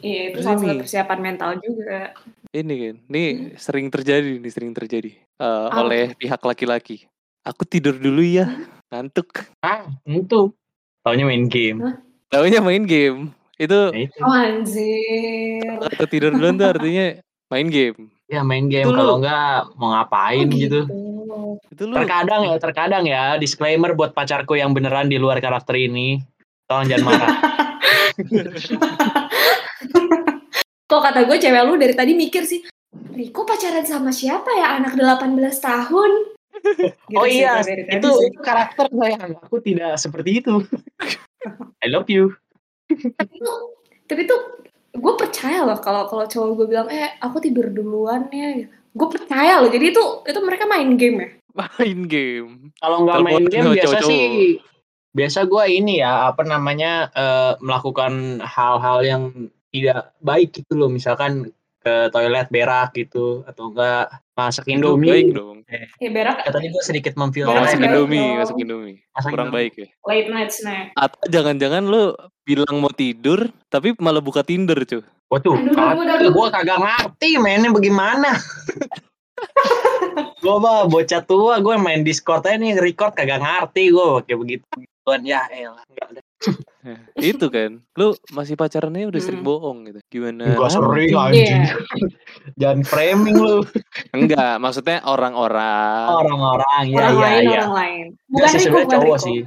[0.00, 0.80] Iya, itu Terus salah satu ini.
[0.84, 2.00] persiapan mental juga.
[2.54, 7.10] Ini kan, nih sering terjadi nih sering terjadi eh, Apa oleh pihak laki-laki.
[7.42, 8.46] Aku tidur dulu ya,
[8.88, 9.50] ngantuk.
[9.60, 10.54] Ah, itu.
[11.04, 12.00] Taunya main game.
[12.32, 13.34] Taunya main game.
[13.58, 14.18] Itu Ya itu.
[14.22, 15.78] Oh, anjir.
[15.94, 17.18] kata tidur duluan tuh artinya
[17.50, 18.10] main game.
[18.26, 20.80] Ya main game Itu kalau enggak mau ngapain Oh, gitu.
[21.70, 26.18] Itu lu Terkadang ya, terkadang ya disclaimer buat pacarku yang beneran di luar karakter ini.
[26.66, 27.30] Tolong jangan marah.
[30.84, 32.60] Kok kata gue cewek lu dari tadi mikir sih,
[33.14, 36.10] Riko pacaran sama siapa ya anak 18 tahun?
[37.10, 39.36] Gitu oh sih iya, itu, itu karakter sayang.
[39.44, 40.64] Aku tidak seperti itu.
[41.84, 42.32] I love you.
[42.92, 43.58] Tapi tuh,
[44.04, 44.40] tapi tuh
[44.94, 49.58] gue percaya loh kalau kalau cowok gue bilang eh aku tidur duluan ya gue percaya
[49.58, 52.74] loh jadi itu itu mereka main game ya Main game.
[52.82, 54.10] Kalau nggak main game biasa cowok-cowok.
[54.10, 54.58] sih
[55.14, 59.22] biasa gue ini ya apa namanya eh, melakukan hal-hal yang
[59.70, 65.60] tidak baik gitu loh misalkan ke toilet berak gitu atau enggak masak indomie baik dong.
[66.00, 68.96] ya berak Ya, tadi gue sedikit Berak memfilter Masak Indomie, masak Indomie.
[69.10, 69.58] Masak Kurang Indomie.
[69.60, 69.88] baik ya.
[70.02, 72.02] late night snack Atau jangan-jangan lu
[72.42, 75.04] bilang mau tidur tapi malah buka Tinder, cuy.
[75.26, 76.30] Waduh, Aduh, aduh, aduh.
[76.30, 78.32] gue kagak ngerti mainnya bagaimana.
[80.38, 84.64] gue mah bocah tua, gue main Discord aja nih record kagak ngerti gue kayak begitu.
[84.76, 85.84] Gituan ya elah.
[87.16, 87.80] Itu kan.
[87.94, 89.48] Lu masih pacarannya udah sering Hmm.
[89.48, 90.00] bohong gitu.
[90.10, 90.52] Gimana?
[90.52, 91.62] Enggak sering anjing.
[92.60, 93.64] Jangan framing lu.
[94.10, 96.06] Enggak, maksudnya orang-orang.
[96.10, 97.52] Orang-orang ya orang ya lain ya.
[97.54, 99.40] orang lain Enggak bukan sih Riko sebenarnya bukan cowok Riko sih.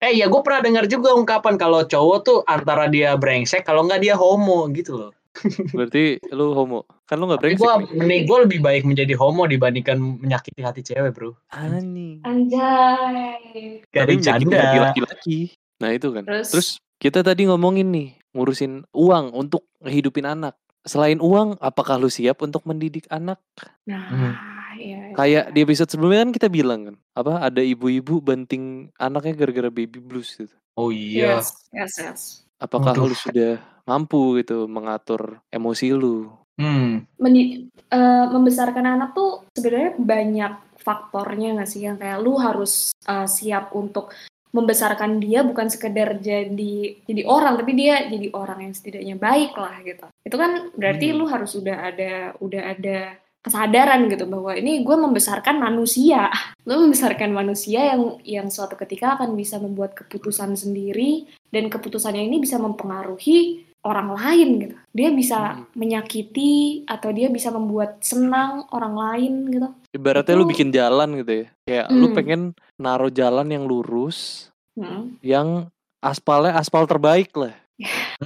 [0.00, 4.00] Eh ya gue pernah dengar juga ungkapan kalau cowok tuh antara dia brengsek kalau nggak
[4.00, 5.12] dia homo gitu loh.
[5.74, 6.84] Berarti lu homo.
[7.04, 7.88] Kan lu gak Tapi brengsek gue nih.
[7.98, 11.32] mending gue lebih baik menjadi homo dibandingkan menyakiti hati cewek bro.
[11.50, 12.20] Anjing.
[12.22, 14.92] anjay Gak hati bercanda.
[14.92, 15.56] laki-laki.
[15.84, 16.24] Nah itu kan.
[16.24, 20.56] terus, Terus kita tadi ngomongin nih, ngurusin uang untuk ngehidupin anak.
[20.80, 23.36] Selain uang, apakah lu siap untuk mendidik anak?
[23.84, 24.32] nah Hmm.
[24.74, 29.68] ya Kayak di episode sebelumnya kan kita bilang kan, apa ada ibu-ibu banting anaknya gara-gara
[29.68, 30.56] baby blues gitu.
[30.74, 31.38] Oh iya.
[31.38, 32.20] yes yes yes
[32.56, 33.12] Apakah Waduh.
[33.12, 33.52] lu sudah
[33.84, 36.32] mampu gitu mengatur emosi lu?
[36.56, 37.04] Hmm.
[37.18, 43.26] Mendi- eh, membesarkan anak tuh sebenarnya banyak faktornya nggak sih yang kayak lu harus eh,
[43.26, 44.10] siap untuk
[44.54, 49.82] membesarkan dia bukan sekedar jadi jadi orang tapi dia jadi orang yang setidaknya baik lah
[49.82, 51.16] gitu itu kan berarti Hmm.
[51.18, 52.98] lu harus udah ada udah ada
[53.44, 56.30] kesadaran gitu bahwa ini gue membesarkan manusia
[56.70, 62.40] lu membesarkan manusia yang yang suatu ketika akan bisa membuat keputusan sendiri dan keputusannya ini
[62.40, 65.64] bisa mempengaruhi orang lain gitu dia bisa Hmm.
[65.74, 66.52] menyakiti
[66.84, 71.46] atau dia bisa membuat senang orang lain gitu Ibaratnya lu Itu- bikin jalan gitu ya.
[71.62, 72.16] Kayak lu Hmm.
[72.18, 72.40] pengen
[72.74, 75.14] naruh jalan yang lurus, Hmm.
[75.22, 75.70] yang
[76.00, 77.54] aspalnya aspal terbaik lah.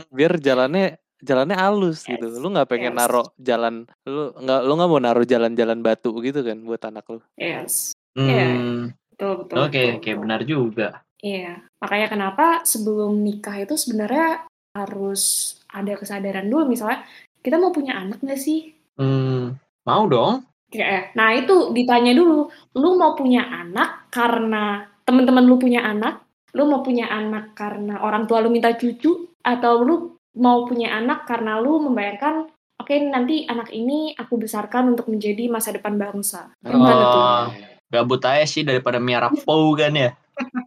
[0.08, 2.40] Biar jalannya jalannya halus Yes, gitu.
[2.40, 2.98] Lu nggak pengen yes.
[2.98, 7.20] naruh jalan lu nggak lu nggak mau naruh jalan-jalan batu gitu kan buat anak lu.
[7.36, 8.46] yes Iya.
[8.48, 8.82] Hmm.
[9.12, 10.20] betul betul Oke, betul, oke betul.
[10.24, 10.88] benar juga.
[11.18, 16.68] Iya, makanya kenapa sebelum nikah itu sebenarnya harus ada kesadaran dulu.
[16.68, 17.04] Misalnya,
[17.40, 18.72] kita mau punya anak nggak sih?
[18.98, 19.56] Hmm.
[19.86, 20.44] Mau dong.
[20.68, 26.68] Kayak, nah itu ditanya dulu, lu mau punya anak karena teman-teman lu punya anak, lu
[26.68, 31.56] mau punya anak karena orang tua lu minta cucu, atau lu mau punya anak karena
[31.56, 36.52] lu membayangkan, oke nanti anak ini aku besarkan untuk menjadi masa depan bangsa.
[36.60, 37.20] Gimana tuh?
[37.24, 37.44] Oh,
[37.88, 40.12] gabut aja sih daripada miara pou kan ya.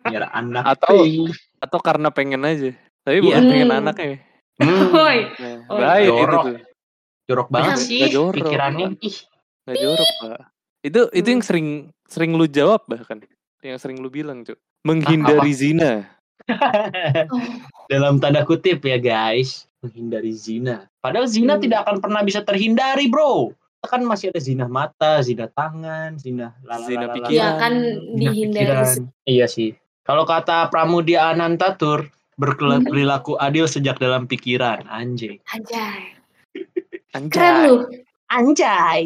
[0.09, 0.65] Miara anak.
[0.65, 1.29] Atau-.
[1.61, 2.73] Atau karena pengen aja.
[3.01, 3.23] Tapi Iya.
[3.23, 3.79] bukan pengen Hmm.
[3.79, 4.09] anaknya.
[4.55, 4.81] Hmm.
[4.91, 6.43] Woi, Nah, Oh, baik itu jorok.
[6.43, 6.55] tuh.
[7.23, 8.87] Jorok banget Nggak sih jorok, pikirannya.
[8.99, 9.17] Ih.
[9.61, 10.41] Nggak jorok, Pak.
[10.81, 11.47] Itu itu yang Hmm.
[11.47, 11.67] sering
[12.05, 13.17] sering lu jawab bahkan.
[13.59, 14.57] Yang sering lu bilang, Cuk.
[14.81, 16.09] Menghindari zina.
[17.29, 17.41] oh,
[17.91, 19.69] Dalam tanda kutip ya guys.
[19.79, 20.85] Menghindari zina.
[20.99, 21.63] Padahal zina Hmm.
[21.63, 23.53] tidak akan pernah bisa terhindari bro.
[23.81, 26.85] Kan masih ada zina mata, zina tangan, zina lalalala.
[26.85, 27.53] Zina ya pikiran.
[27.57, 28.85] kan Zina dihindari.
[29.25, 29.73] Iya sih.
[30.01, 32.09] Kalau kata Pramudia Anantatur.
[32.39, 34.85] Berperilaku adil sejak dalam pikiran.
[34.87, 35.39] Anjing.
[35.51, 36.15] Anjay.
[37.11, 37.67] Keren Anjay.
[37.67, 37.75] lu.
[38.31, 38.99] Anjay.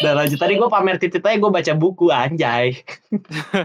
[0.00, 2.80] Dan lanjut tadi gue pamer titik aja gue baca buku anjay.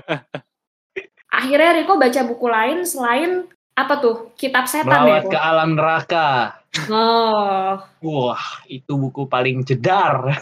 [1.38, 4.34] Akhirnya Riko baca buku lain selain apa tuh?
[4.36, 5.00] Kitab setan ya?
[5.06, 6.58] Melawat ke alam neraka.
[6.90, 7.78] Oh.
[7.80, 10.42] Wah, itu buku paling jedar.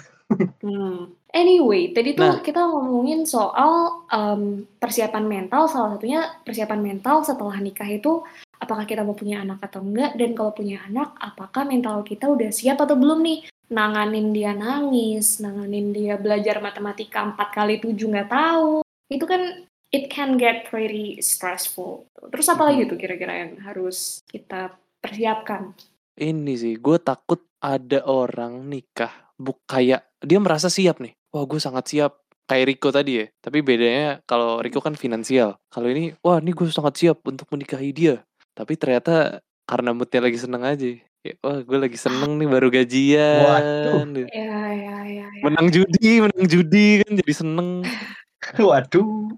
[0.63, 1.13] Hmm.
[1.35, 2.39] Anyway, tadi tuh Nah.
[2.39, 5.67] kita ngomongin soal em, persiapan mental.
[5.67, 8.23] Salah satunya persiapan mental setelah nikah itu
[8.55, 12.55] apakah kita mau punya anak atau enggak dan kalau punya anak apakah mental kita udah
[12.55, 18.31] siap atau belum nih nanganin dia nangis, nanganin dia belajar matematika 4 kali 7 nggak
[18.31, 18.87] tahu.
[19.11, 22.07] Itu kan it can get pretty stressful.
[22.31, 24.71] Terus apa lagi tuh kira-kira yang harus kita
[25.03, 25.75] persiapkan?
[26.15, 31.11] Ini sih, gue takut ada orang nikah buk kayak dia merasa siap nih.
[31.35, 32.23] Wah, gue sangat siap.
[32.47, 33.25] Kayak Riko tadi ya.
[33.43, 35.59] Tapi bedanya kalau Riko kan finansial.
[35.67, 38.23] Kalau ini, wah ini gue sangat siap untuk menikahi dia.
[38.55, 40.95] Tapi ternyata karena moodnya lagi seneng aja.
[41.25, 43.43] Ya, wah gue lagi seneng nih baru gajian.
[43.51, 44.29] Waduh.
[44.31, 45.43] Ya, ya, ya, ya.
[45.43, 47.83] Menang judi, menang judi kan jadi seneng.
[48.71, 49.35] Waduh.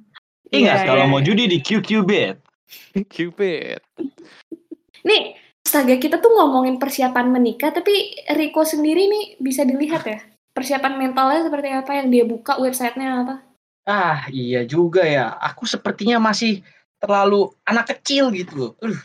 [0.54, 2.38] Ingat Iya, kalau iya, mau judi di QQBet.
[3.10, 3.82] Cupid.
[5.02, 5.34] Nih,
[5.66, 10.20] astaga kita tuh ngomongin persiapan menikah, tapi Riko sendiri nih bisa dilihat ya.
[10.58, 13.36] Persiapan mentalnya seperti apa yang dia buka websitenya apa?
[13.86, 15.38] Ah, iya juga ya.
[15.38, 16.66] Aku sepertinya masih
[16.98, 18.74] terlalu anak kecil gitu.
[18.82, 18.98] Uh,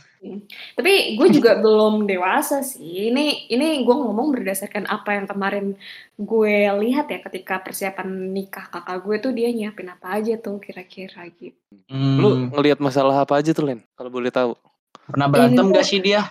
[0.75, 3.13] Tapi gue juga belum dewasa sih.
[3.13, 5.77] Ini ini gue ngomong berdasarkan apa yang kemarin
[6.17, 6.55] gue
[6.89, 11.77] lihat ya ketika persiapan nikah kakak gue tuh dia nyiapin apa aja tuh kira-kira gitu.
[11.93, 13.85] Hmm, Lu ngelihat masalah apa aja tuh Len?
[13.93, 14.57] Kalau boleh tahu.
[15.05, 16.23] pernah berantem Ini gak tuh- sih dia?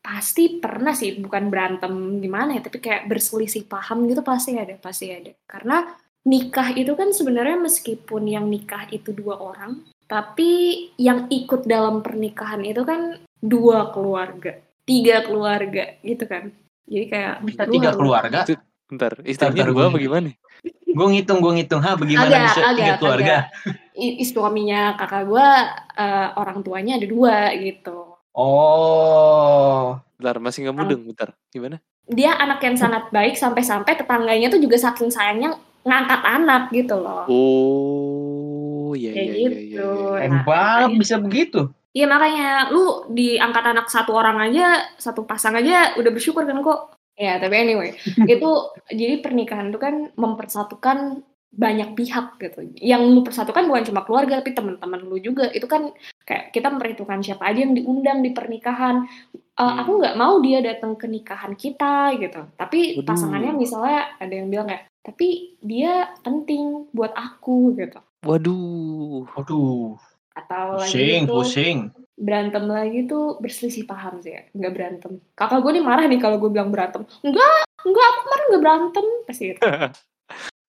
[0.00, 1.92] Pasti pernah sih, bukan berantem
[2.24, 5.28] gimana ya, tapi kayak berselisih paham gitu pasti ada, pasti ada.
[5.44, 5.92] Karena
[6.24, 10.50] nikah itu kan sebenarnya meskipun yang nikah itu dua orang, tapi
[10.96, 14.56] yang ikut dalam pernikahan itu kan dua keluarga,
[14.88, 16.48] tiga keluarga gitu kan.
[16.88, 18.38] Jadi kayak Bisa tiga harus- keluarga?
[18.48, 18.54] Itu
[18.88, 20.30] bentar, istrinya bentar, dua gua apa gimana?
[20.90, 21.80] Gue ngitung, gue ngitung.
[21.80, 23.34] Hah, bagaimana Agak, bisa tiga agak, keluarga?
[23.94, 25.46] I- suaminya kakak gua
[25.94, 28.09] eh, orang tuanya ada dua gitu.
[28.34, 31.32] Oh, Bentar, masih nggak mudeng, bentar.
[31.48, 31.80] Gimana?
[32.04, 37.24] Dia anak yang sangat baik sampai-sampai tetangganya tuh juga saking sayangnya ngangkat anak gitu loh.
[37.24, 39.56] Oh, iya Kayak iya iya gitu.
[39.56, 39.80] iya.
[39.80, 40.12] iya.
[40.20, 40.98] keren Nah, banget iya.
[41.00, 41.60] bisa begitu.
[41.90, 46.94] Iya makanya lu diangkat anak satu orang aja, satu pasang aja udah bersyukur kan kok.
[47.16, 47.96] Ya tapi anyway,
[48.32, 48.50] itu
[48.92, 52.62] jadi pernikahan itu kan mempersatukan banyak pihak gitu.
[52.74, 55.48] Yang lu persatukan bukan cuma keluarga tapi teman-teman lu juga.
[55.48, 55.90] Itu kan
[56.22, 59.04] kayak kita memperhitungkan siapa aja yang diundang di pernikahan.
[59.32, 59.76] Eh, Hmm.
[59.78, 62.48] Aku nggak mau dia datang ke nikahan kita gitu.
[62.54, 63.04] Tapi Waduh.
[63.04, 67.98] pasangannya misalnya ada yang bilang kayak, tapi dia penting buat aku gitu.
[68.22, 69.26] Waduh.
[69.34, 70.00] Aduh,
[70.32, 71.78] Atau lagi pusing, itu pusing.
[72.14, 76.36] berantem lagi tuh berselisih paham sih ya nggak berantem kakak gue nih marah nih kalau
[76.36, 79.60] gue bilang berantem enggak enggak aku kemarin nggak berantem pasti gitu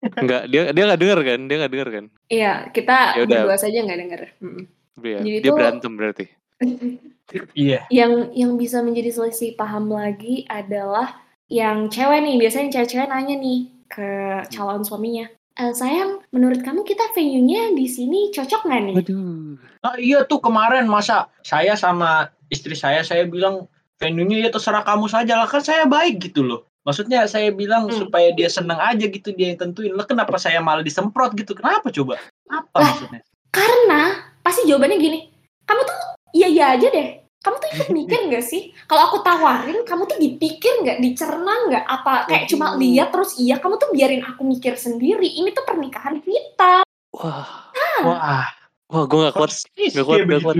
[0.01, 1.39] Enggak, dia dia nggak denger kan?
[1.45, 2.05] Dia nggak denger kan?
[2.27, 3.39] iya kita Ya udah.
[3.39, 4.63] berdua saja nggak denger Mm-mm.
[4.97, 6.25] Dia, Jadi dia tuh- berantem berarti.
[7.55, 7.87] Iya.
[7.87, 11.15] yang yang bisa menjadi selisih paham lagi adalah
[11.47, 14.09] yang cewek nih biasanya cewek-cewek nanya nih ke
[14.49, 19.55] calon suaminya "Eh, sayang menurut kamu kita venue-nya di sini cocok nggak nih Waduh.
[19.79, 22.11] Ah, iya tuh kemarin masa saya sama
[22.47, 26.67] istri saya saya bilang venue-nya ya terserah kamu saja lah kan saya baik gitu loh.
[26.81, 27.93] Maksudnya saya bilang Hmm.
[27.93, 29.93] supaya dia seneng aja gitu dia yang tentuin.
[29.93, 31.53] Lah kenapa saya malah disemprot gitu?
[31.53, 32.17] Kenapa coba?
[32.49, 32.89] Apa Lah.
[32.89, 33.21] maksudnya?
[33.53, 34.01] Karena
[34.41, 35.19] pasti jawabannya gini,
[35.63, 35.97] kamu tuh
[36.33, 37.21] iya iya aja deh.
[37.41, 38.69] Kamu tuh ikut mikir nggak sih?
[38.85, 41.85] Kalau aku tawarin, kamu tuh dipikir nggak, dicerna nggak?
[41.89, 42.81] Apa kayak cuma Waduh.
[42.85, 43.57] lihat terus iya?
[43.57, 45.25] Kamu tuh biarin aku mikir sendiri.
[45.25, 46.85] Ini tuh pernikahan kita.
[47.17, 47.73] Wah.
[48.05, 48.45] Wah,
[48.91, 49.51] Wah, gue gak kuat.
[49.73, 50.57] Nggak kuat, nggak kuat.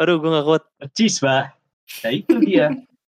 [0.00, 0.62] Aduh, gue gak kuat.
[0.78, 1.44] Percis, Pak.
[2.04, 2.66] Ya itu dia.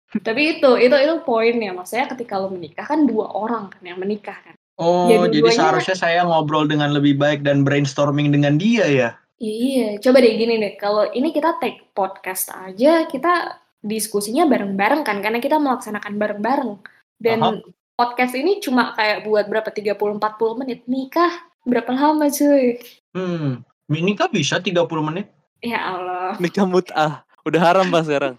[0.09, 1.77] Tapi itu itu itu poinnya.
[1.77, 4.55] Maksudnya ketika lo menikah kan dua orang kan yang menikah kan.
[4.79, 9.11] Oh, Ya, jadi seharusnya saya ngobrol dengan lebih baik dan brainstorming dengan dia ya.
[9.43, 9.89] Iya, iya.
[9.99, 10.79] Coba deh gini deh.
[10.79, 16.73] Kalau ini kita take podcast aja, kita diskusinya bareng-bareng kan, karena kita melaksanakan bareng-bareng.
[17.19, 17.59] Dan Aha.
[17.99, 20.87] podcast ini cuma kayak buat berapa 30-40 menit.
[20.87, 22.79] Nikah berapa lama cuy?
[23.19, 25.27] Hmm, nikah bisa 30 menit?
[25.59, 26.39] Ya Allah.
[26.39, 27.27] Nikah mut'ah.
[27.43, 28.35] Udah haram pak sekarang.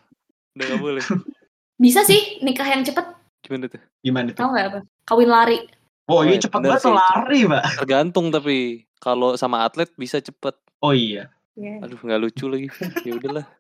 [0.56, 1.04] Udah gak boleh.
[1.80, 3.08] Bisa sih nikah yang cepet,
[3.40, 3.80] Gimana tuh?
[4.04, 4.38] Gimana itu?
[4.38, 4.80] tau nggak apa?
[5.08, 5.58] Kawin lari.
[6.06, 6.92] Oh, iya cepet banget sih.
[6.92, 7.64] lari, Pak.
[7.80, 8.58] Tergantung tapi
[9.00, 10.60] kalau sama atlet bisa cepet.
[10.82, 11.32] Oh iya.
[11.56, 11.80] Ya.
[11.80, 12.68] Aduh, nggak lucu lagi.
[13.02, 13.46] Ya udahlah.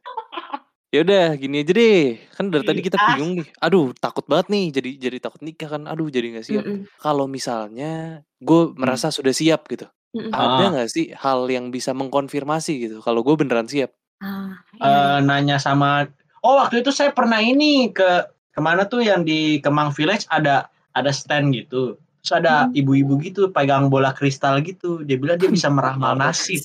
[0.90, 2.18] Ya udah, gini aja deh.
[2.34, 3.14] Kan dari tadi kita Ah.
[3.14, 3.46] bingung nih.
[3.62, 4.66] Aduh, takut banget nih.
[4.74, 5.86] Jadi jadi takut nikah kan.
[5.86, 6.66] Aduh, jadi nggak siap.
[6.98, 7.92] Kalau misalnya
[8.36, 9.86] gue merasa sudah siap gitu.
[10.10, 10.34] Mm-mm.
[10.34, 10.70] Ada Ah.
[10.74, 12.98] nggak sih hal yang bisa mengkonfirmasi gitu?
[13.00, 13.94] Kalau gue beneran siap.
[14.18, 14.90] Ah, iya.
[14.90, 18.10] Eh, nanya sama Oh, waktu itu saya pernah ini ke
[18.50, 21.96] ke mana tuh yang di Kemang Village ada ada stand gitu.
[22.20, 22.76] Terus ada Hmm.
[22.76, 25.04] ibu-ibu gitu pegang bola kristal gitu.
[25.04, 26.64] Dia bilang dia bisa meramal nasib.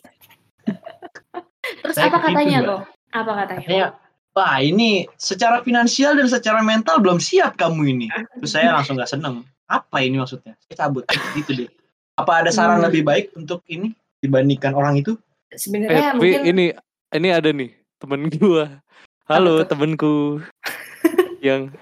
[1.83, 2.77] Terus saya apa katanya lo?
[3.11, 3.63] Apa katanya?
[3.63, 3.87] Katanya,
[4.35, 8.07] wah ini secara finansial dan secara mental belum siap kamu ini.
[8.41, 9.47] Terus saya langsung nggak seneng.
[9.65, 10.59] Apa ini maksudnya?
[10.67, 11.71] Saya cabut gitu deh.
[12.15, 12.87] Apa ada saran Hmm.
[12.91, 15.17] lebih baik untuk ini dibandingkan orang itu?
[15.51, 16.65] Eh, Sebenarnya tapi mungkin ini
[17.15, 18.65] ini ada nih temen gue.
[19.25, 20.45] Halo temenku.
[21.41, 21.73] yang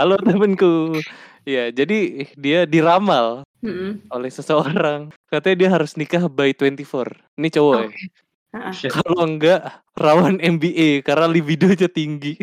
[0.00, 0.96] halo temenku.
[1.44, 4.00] Ya, jadi dia diramal Mm-mm.
[4.08, 5.12] oleh seseorang.
[5.28, 7.12] Katanya dia harus nikah by 24.
[7.36, 7.84] Ini cowok ya.
[7.84, 8.00] Oke.
[8.50, 8.72] Ah-ah.
[8.72, 8.90] Shit.
[8.90, 9.60] Kalau enggak
[9.94, 12.40] rawan MBA karena libidonya tinggi.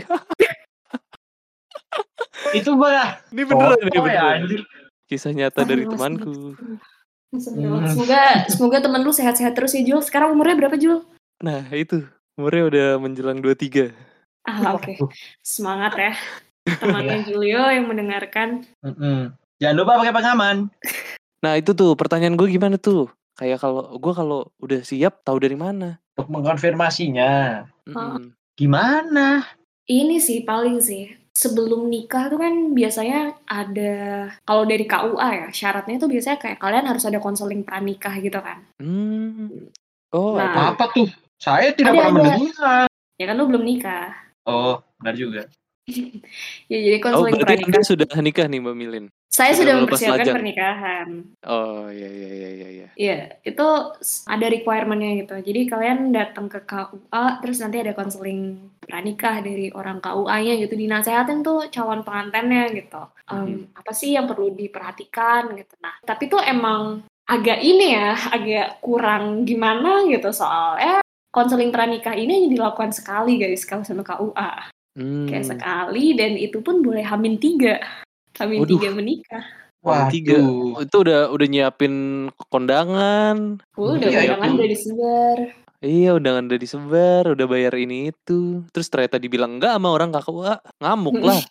[2.53, 3.19] Itu bah.
[3.33, 4.37] ini beneran ini Oh, ya beneran.
[4.45, 4.61] anjir.
[5.09, 6.53] Kisah nyata dari temanku.
[7.33, 7.91] Astagfirullah.
[7.91, 9.99] Semoga semoga temen lu sehat-sehat terus ya Jul.
[9.99, 11.03] Sekarang umurnya berapa Jul?
[11.41, 12.05] Nah, itu
[12.37, 13.91] umurnya udah menjelang 23.
[14.47, 14.95] Ah oke.
[15.43, 16.13] Semangat ya.
[16.67, 18.63] Temannya Julio yang mendengarkan.
[18.83, 19.35] Mm-mm.
[19.59, 20.57] Jangan lupa pakai pengaman.
[21.43, 23.07] Nah, itu tuh pertanyaan gue gimana tuh?
[23.37, 25.99] Kayak kalau gue kalau udah siap tahu dari mana?
[26.17, 27.63] Untuk mengkonfirmasinya.
[27.87, 28.33] Mm-mm.
[28.57, 29.45] Gimana?
[29.87, 33.93] Ini sih paling sih sebelum nikah tuh kan biasanya ada
[34.41, 38.65] kalau dari KUA ya syaratnya tuh biasanya kayak kalian harus ada konseling pranikah gitu kan.
[38.81, 39.69] Hmm.
[40.09, 40.73] Oh, Nah.
[40.73, 41.05] Apa tuh?
[41.37, 42.21] Saya tidak Ada, pernah ada.
[42.33, 42.85] mendengar.
[43.21, 44.26] Ya kan lu belum nikah.
[44.47, 45.43] Oh, benar juga.
[46.67, 47.87] Ya jadi Oh konseling berarti Anda pernikahan.
[47.87, 49.05] sudah nikah nih Mbak Milin?
[49.31, 50.35] Saya sudah sudah mempersiapkan lajang?
[50.35, 51.07] pernikahan.
[51.47, 52.67] Oh iya iya iya iya.
[52.73, 52.87] iya.
[52.97, 53.67] Iya, itu
[54.25, 55.35] ada requirement-nya gitu.
[55.37, 60.73] Jadi kalian datang ke KUA, terus nanti ada konseling pranikah dari orang KUA-nya gitu.
[60.73, 63.01] Dinasehatin tuh calon pengantinnya gitu.
[63.29, 65.77] Em, Apa sih yang perlu diperhatikan gitu.
[65.79, 72.31] Nah, tapi tuh emang agak ini ya, agak kurang gimana gitu soalnya konseling pranikah ini
[72.33, 74.51] hanya dilakukan sekali guys kalau sama KUA.
[74.97, 75.51] Kayak Hmm.
[75.53, 77.77] sekali dan itu pun boleh hamin tiga.
[78.35, 78.77] Hamin Waduh.
[78.77, 79.43] tiga menikah.
[79.85, 80.35] Wah, tiga.
[80.35, 80.81] Waduh.
[80.83, 81.93] Itu udah udah nyiapin
[82.49, 83.61] kondangan.
[83.73, 84.57] Udah Iya, undangan itu.
[84.57, 85.37] udah disebar.
[85.77, 88.65] Iya, undangan udah disebar, udah bayar ini itu.
[88.73, 91.41] Terus ternyata dibilang enggak sama orang KUA, ngamuk lah.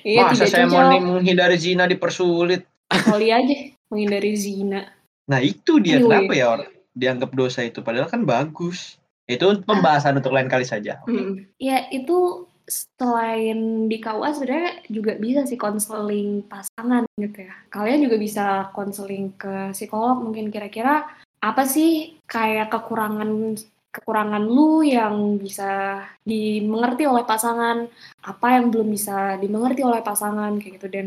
[0.00, 2.64] Iya, Masa tidak saya mau menghindari zina dipersulit?
[2.88, 3.54] Kali aja
[3.92, 4.88] menghindari zina.
[5.28, 6.08] Nah itu dia Anyway.
[6.24, 8.98] kenapa ya orang dianggap dosa itu padahal kan bagus.
[9.28, 10.98] Itu pembahasan untuk lain kali saja.
[11.04, 11.14] Oke.
[11.14, 11.34] Mm.
[11.60, 17.54] Ya itu selain di KUA sebenarnya juga bisa sih konseling pasangan gitu ya.
[17.72, 21.08] Kalian juga bisa konseling ke psikolog mungkin kira-kira
[21.38, 23.56] apa sih kayak kekurangan
[23.88, 27.88] kekurangan lu yang bisa dimengerti oleh pasangan,
[28.20, 31.06] apa yang belum bisa dimengerti oleh pasangan kayak gitu dan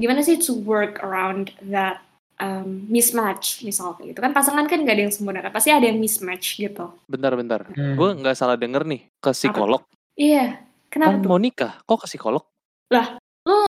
[0.00, 2.00] gimana sih to work around that
[2.40, 5.84] um, mismatch misalnya kayak gitu kan pasangan kan gak ada yang sempurna kan pasti ada
[5.84, 6.92] yang mismatch gitu.
[7.10, 7.68] Bentar-bentar.
[7.72, 7.94] Hmm.
[7.98, 9.82] Gue nggak salah denger nih ke psikolog.
[10.16, 10.60] Iya,
[10.92, 11.30] kenapa Kan tuh?
[11.32, 12.44] mau nikah, kok ke psikolog?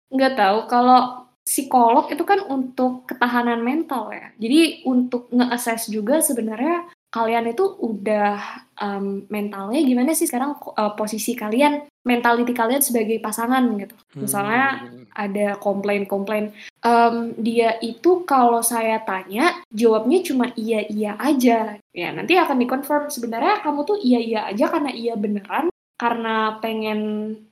[0.06, 4.34] nggak tahu kalau psikolog itu kan untuk ketahanan mental ya.
[4.38, 8.36] Jadi untuk nge-assess juga sebenarnya kalian itu udah
[8.76, 13.96] um, mentalnya gimana sih sekarang uh, posisi kalian, mentality kalian sebagai pasangan gitu.
[14.16, 15.04] Misalnya Hmm.
[15.16, 16.52] ada komplain-komplain
[16.86, 23.10] Em, dia itu kalau saya tanya jawabnya cuma iya iya aja ya nanti akan dikonfirm
[23.10, 25.66] sebenarnya kamu tuh iya iya aja karena iya beneran
[25.98, 27.00] karena pengen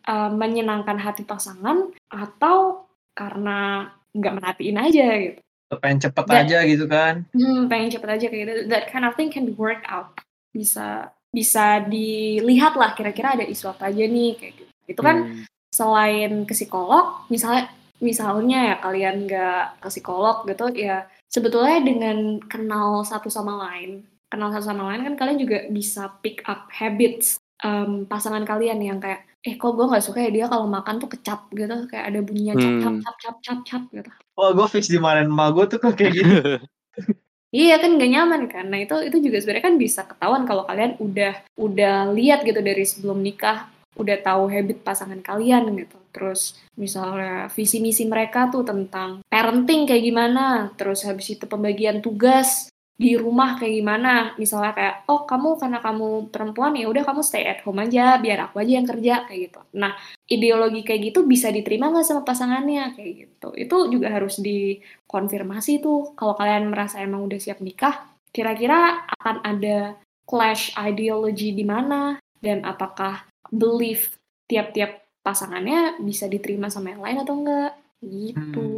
[0.07, 5.41] eh, menyenangkan hati pasangan atau karena nggak merhatiin aja gitu
[5.81, 7.15] Pengen cepet Dan- aja gitu kan.
[7.31, 10.15] hmm, pengen cepet aja kayak gitu that kind of thing can be worked out
[10.51, 15.43] bisa bisa dilihat lah kira-kira ada isu apa aja nih kayak gitu itu kan Hmm.
[15.75, 17.67] selain ke psikolog, misalnya
[17.99, 24.55] misalnya ya kalian nggak ke psikolog gitu ya sebetulnya dengan kenal satu sama lain, kenal
[24.55, 29.25] satu sama lain kan kalian juga bisa pick up habits em, pasangan kalian yang kayak
[29.41, 32.55] eh kok gue nggak suka ya dia kalau makan tuh kecap gitu kayak ada bunyinya
[32.57, 33.03] cap cap Hmm.
[33.05, 34.11] cap cap cap cap gitu.
[34.37, 36.33] Wah gue fix di mana emak gue tuh kok kayak gitu.
[37.55, 38.67] Iya kan gak nyaman kan.
[38.67, 42.83] Nah itu itu juga sebenarnya kan bisa ketahuan kalau kalian udah udah lihat gitu dari
[42.83, 45.95] sebelum nikah, udah tahu habit pasangan kalian gitu.
[46.11, 52.74] Terus misalnya visi misi mereka tuh tentang parenting kayak gimana, terus habis itu pembagian tugas
[52.95, 54.13] di rumah kayak gimana.
[54.39, 58.51] Misalnya kayak oh kamu karena kamu perempuan ya udah kamu stay at home aja, biar
[58.51, 59.61] aku aja yang kerja kayak gitu.
[59.79, 59.93] Nah
[60.31, 63.49] ideologi kayak gitu bisa diterima nggak sama pasangannya kayak gitu.
[63.59, 69.99] Itu juga harus dikonfirmasi tuh kalau kalian merasa emang udah siap nikah, kira-kira akan ada
[70.25, 74.17] clash ideology di mana dan apakah belief
[74.49, 77.73] tiap-tiap pasangannya bisa diterima sama yang lain atau enggak
[78.05, 78.69] gitu.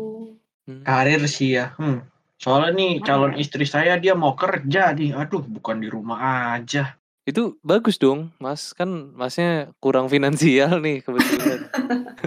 [0.67, 0.83] Hmm.
[0.87, 1.75] Karir sih ya.
[1.79, 2.03] Hmm.
[2.37, 5.13] Soalnya nih calon istri saya dia mau kerja nih.
[5.13, 6.97] Aduh bukan di rumah aja.
[7.27, 8.71] Itu bagus dong, Mas.
[8.71, 11.67] Kan Masnya kurang finansial nih kebetulan.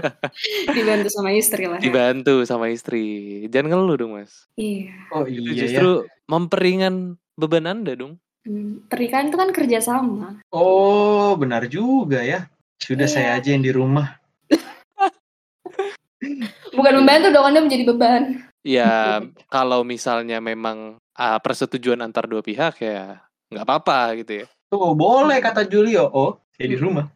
[0.76, 1.84] Dibantu sama istri lah ya.
[1.86, 3.06] Dibantu sama istri.
[3.48, 4.50] Jangan ngeluh dong, Mas.
[4.60, 4.92] Iya.
[5.16, 5.60] Oh Itu iya ya.
[5.64, 5.92] justru
[6.28, 8.20] memperingan beban Anda dong.
[8.44, 10.42] Hmm, pernikahan itu kan kerjasama.
[10.52, 12.50] Oh benar juga ya.
[12.76, 13.14] Sudah Iya.
[13.14, 14.20] saya aja yang di rumah.
[16.76, 18.49] Bukan membantu dong, Anda menjadi beban.
[18.64, 24.48] Ya, kalau misalnya memang ah, persetujuan antar dua pihak ya nggak apa-apa gitu ya.
[24.70, 26.06] Tuh boleh kata Julio.
[26.14, 27.10] Oh saya di rumah.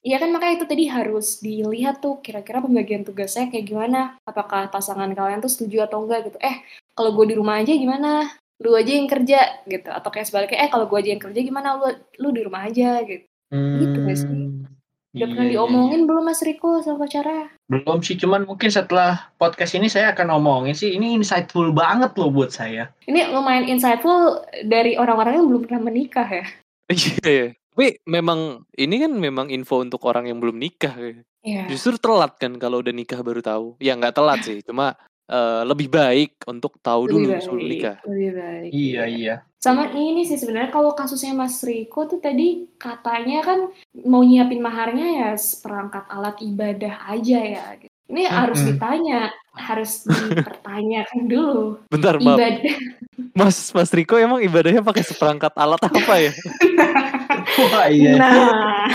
[0.00, 4.16] Iya kan makanya itu tadi harus dilihat tuh kira-kira pembagian tugasnya kayak gimana.
[4.24, 6.38] Apakah pasangan kalian tuh setuju atau enggak gitu.
[6.40, 6.64] Eh
[6.96, 8.30] kalau gue di rumah aja gimana?
[8.62, 9.90] Lu aja yang kerja gitu.
[9.92, 11.76] Atau kayak sebaliknya eh kalau gue aja yang kerja gimana?
[11.76, 11.86] Lu
[12.22, 13.26] lu di rumah aja gitu.
[13.52, 14.40] Gitu nggak sih?
[15.16, 17.48] Udah iya, pernah iya, diomongin belum Mas Riko sama pacarnya?
[17.48, 17.64] iya.
[17.72, 20.92] Belum sih, cuman mungkin setelah podcast ini saya akan ngomongin sih.
[21.00, 22.92] Ini insightful banget loh buat saya.
[23.08, 26.46] Ini lumayan insightful dari orang-orang yang belum pernah menikah ya.
[26.88, 27.46] Iya, iya.
[27.78, 30.96] Tapi memang ini kan memang info untuk orang yang belum nikah.
[30.96, 31.12] ya.
[31.44, 31.62] Iya.
[31.68, 33.66] Justru telat kan kalau udah nikah baru tahu.
[33.80, 34.96] Ya nggak telat sih, cuma
[35.28, 37.72] eh, lebih baik untuk tahu dulu Lebih sebelum baik.
[37.72, 37.96] nikah.
[38.08, 38.70] Lebih baik.
[38.72, 39.34] Iya iya.
[39.58, 43.58] Sama ini sih sebenarnya kalau kasusnya Mas Riko tuh tadi katanya kan
[44.06, 47.64] mau nyiapin maharnya ya seperangkat alat ibadah aja ya.
[48.08, 48.80] Ini harus Mm-mm.
[48.80, 49.20] ditanya,
[49.52, 51.76] harus dipertanyakan dulu.
[51.92, 52.16] Bentar.
[52.16, 52.72] Ibadah.
[53.36, 56.32] Mas Mas Riko emang ibadahnya pakai seperangkat alat apa ya?
[57.68, 58.12] Wah iya.
[58.16, 58.86] Nah,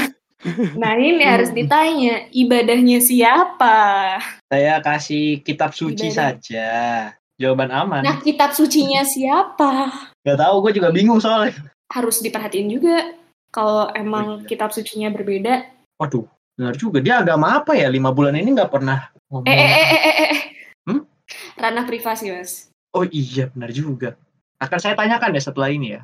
[0.76, 4.20] Nah ini harus ditanya ibadahnya siapa?
[4.52, 6.38] Saya kasih kitab suci Ibadah.
[6.40, 6.70] saja.
[7.40, 8.02] Jawaban aman.
[8.06, 9.90] Nah kitab sucinya siapa?
[10.22, 11.56] Gak tahu, gue juga bingung soalnya.
[11.90, 13.16] Harus diperhatiin juga.
[13.50, 14.48] Kalau emang Iya.
[14.50, 15.66] kitab sucinya berbeda.
[16.02, 16.26] Waduh,
[16.58, 16.98] benar juga.
[17.02, 17.86] Dia agama apa ya?
[17.90, 19.46] Lima bulan ini nggak pernah ngomong.
[19.46, 20.30] Eh eh eh eh eh.
[20.30, 20.42] eh.
[20.90, 21.02] Hmm?
[21.58, 22.68] Ranah privasi mas.
[22.94, 24.18] Oh iya, benar juga.
[24.58, 26.02] Akan saya tanyakan ya setelah ini ya.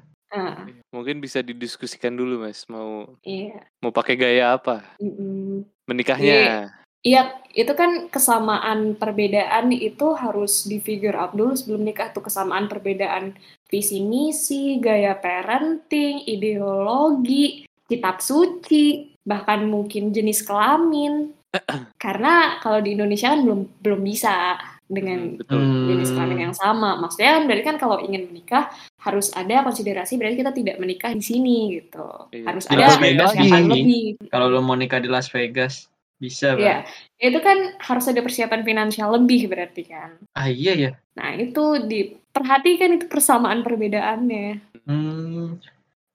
[0.93, 2.65] Mungkin bisa didiskusikan dulu mas.
[2.69, 3.65] Mau iya.
[3.82, 4.86] mau pakai gaya apa?
[5.01, 5.65] Mm-mm.
[5.89, 6.69] Menikahnya.
[6.99, 12.67] Iya, itu kan kesamaan perbedaan itu harus di figure out dulu sebelum nikah tuh kesamaan
[12.67, 13.39] perbedaan
[13.71, 21.32] visi misi, gaya parenting, ideologi, kitab suci, bahkan mungkin jenis kelamin.
[22.03, 24.59] Karena kalau di Indonesia kan belum belum bisa
[24.90, 25.62] dengan Betul.
[25.94, 26.98] jenis kelamin yang sama.
[26.98, 31.24] Maksudnya kan berarti kan kalau ingin menikah harus ada konsiderasi berarti kita tidak menikah di
[31.24, 32.10] sini gitu.
[32.34, 32.46] Iya.
[32.50, 33.72] Harus Di ada Las Vegas persiapan gini.
[33.72, 34.04] lebih.
[34.34, 35.88] Kalau lo mau nikah di Las Vegas,
[36.20, 36.66] bisa, Bang.
[36.66, 36.78] Iya,
[37.22, 40.20] itu kan harus ada persiapan finansial lebih berarti kan.
[40.36, 40.92] Ah iya ya.
[41.16, 44.60] Nah itu diperhatikan itu persamaan perbedaannya.
[44.84, 45.62] Hmm.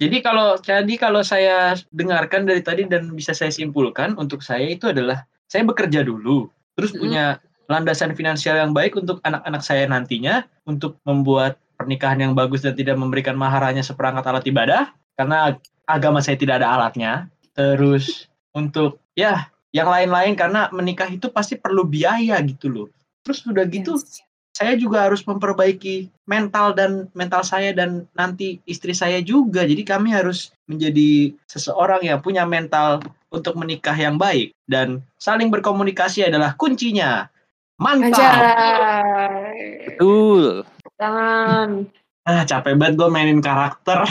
[0.02, 4.90] Jadi kalau jadi kalau saya dengarkan dari tadi dan bisa saya simpulkan untuk saya itu
[4.90, 7.00] adalah saya bekerja dulu, terus Mm-mm.
[7.00, 7.24] punya
[7.70, 12.96] landasan finansial yang baik untuk anak-anak saya nantinya untuk membuat pernikahan yang bagus dan tidak
[12.96, 14.82] memberikan maharanya seperangkat alat ibadah
[15.18, 17.28] karena agama saya tidak ada alatnya.
[17.54, 22.88] Terus untuk ya yang lain-lain karena menikah itu pasti perlu biaya gitu loh.
[23.26, 24.22] Terus udah gitu Yes.
[24.54, 29.66] saya juga harus memperbaiki mental dan mental saya dan nanti istri saya juga.
[29.66, 33.02] Jadi kami harus menjadi seseorang yang punya mental
[33.34, 37.26] untuk menikah yang baik dan saling berkomunikasi adalah kuncinya.
[37.74, 38.14] Mantap.
[38.14, 39.58] Anjay.
[39.90, 40.62] Betul.
[40.94, 41.90] Jangan.
[42.22, 44.06] Ah, capek banget gue mainin karakter.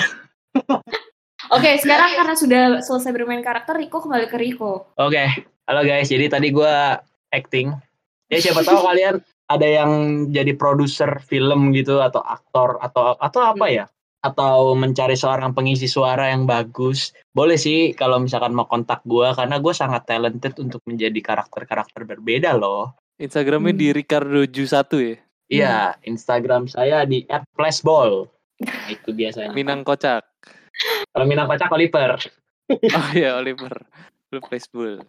[1.56, 4.92] Oke, sekarang karena sudah selesai bermain karakter, Riko kembali ke Riko.
[5.00, 6.12] Oke, halo guys.
[6.12, 6.74] Jadi tadi gue
[7.32, 7.72] acting.
[8.28, 9.92] Ya siapa tahu kalian ada yang
[10.34, 13.86] jadi produser film gitu atau aktor atau atau apa ya?
[14.24, 17.12] Atau mencari seorang pengisi suara yang bagus.
[17.32, 22.56] Boleh sih kalau misalkan mau kontak gue karena gue sangat talented untuk menjadi karakter-karakter berbeda
[22.56, 23.03] loh.
[23.18, 23.82] Instagramnya Hmm.
[23.82, 25.16] di Ricardo Ju 1 ya.
[25.54, 28.26] Iya, Instagram saya di @flashball.
[28.64, 29.54] Nah, itu biasanya.
[29.54, 30.24] Minang kocak.
[31.14, 32.18] Kalau Minang Kocak Oliver.
[32.98, 33.86] Oh iya Oliver.
[34.34, 35.04] Lu baseball.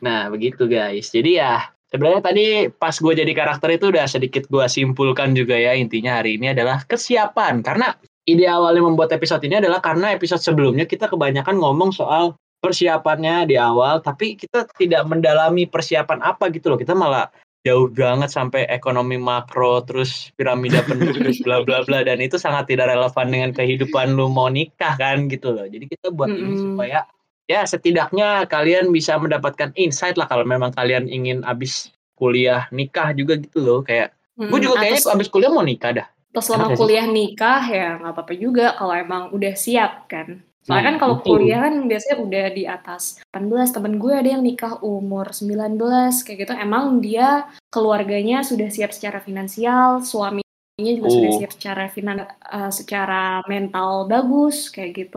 [0.00, 1.10] Nah, begitu guys.
[1.10, 5.74] Jadi ya, sebenarnya tadi pas gue jadi karakter itu udah sedikit gue simpulkan juga ya.
[5.76, 7.60] Intinya hari ini adalah kesiapan.
[7.60, 7.92] Karena
[8.24, 13.58] ide awalnya membuat episode ini adalah karena episode sebelumnya kita kebanyakan ngomong soal persiapannya di
[13.58, 16.78] awal, tapi kita tidak mendalami persiapan apa gitu loh.
[16.78, 17.26] Kita malah
[17.66, 22.92] jauh banget sampai ekonomi makro, terus piramida penduduk, bla bla bla, dan itu sangat tidak
[22.92, 25.68] relevan dengan kehidupan lu mau nikah kan gitu loh.
[25.68, 26.64] Jadi kita buat ini Mm-mm.
[26.74, 27.04] supaya
[27.50, 33.40] ya setidaknya kalian bisa mendapatkan insight lah kalau memang kalian ingin abis kuliah nikah juga
[33.40, 37.58] gitu loh kayak gue juga kayaknya abis kuliah mau nikah dah atau selama kuliah nikah
[37.66, 40.46] ya nggak apa-apa juga kalau emang udah siap kan.
[40.60, 41.28] Soalnya Hmm, kan kalau betul.
[41.40, 43.70] kuliah kan biasanya udah di atas 18.
[43.70, 45.80] Temen gue ada yang nikah umur 19
[46.20, 46.52] kayak gitu.
[46.52, 50.44] Emang dia keluarganya sudah siap secara finansial, suaminya
[50.76, 51.38] juga sudah Oh.
[51.38, 55.16] siap secara finan eh, secara mental bagus kayak gitu.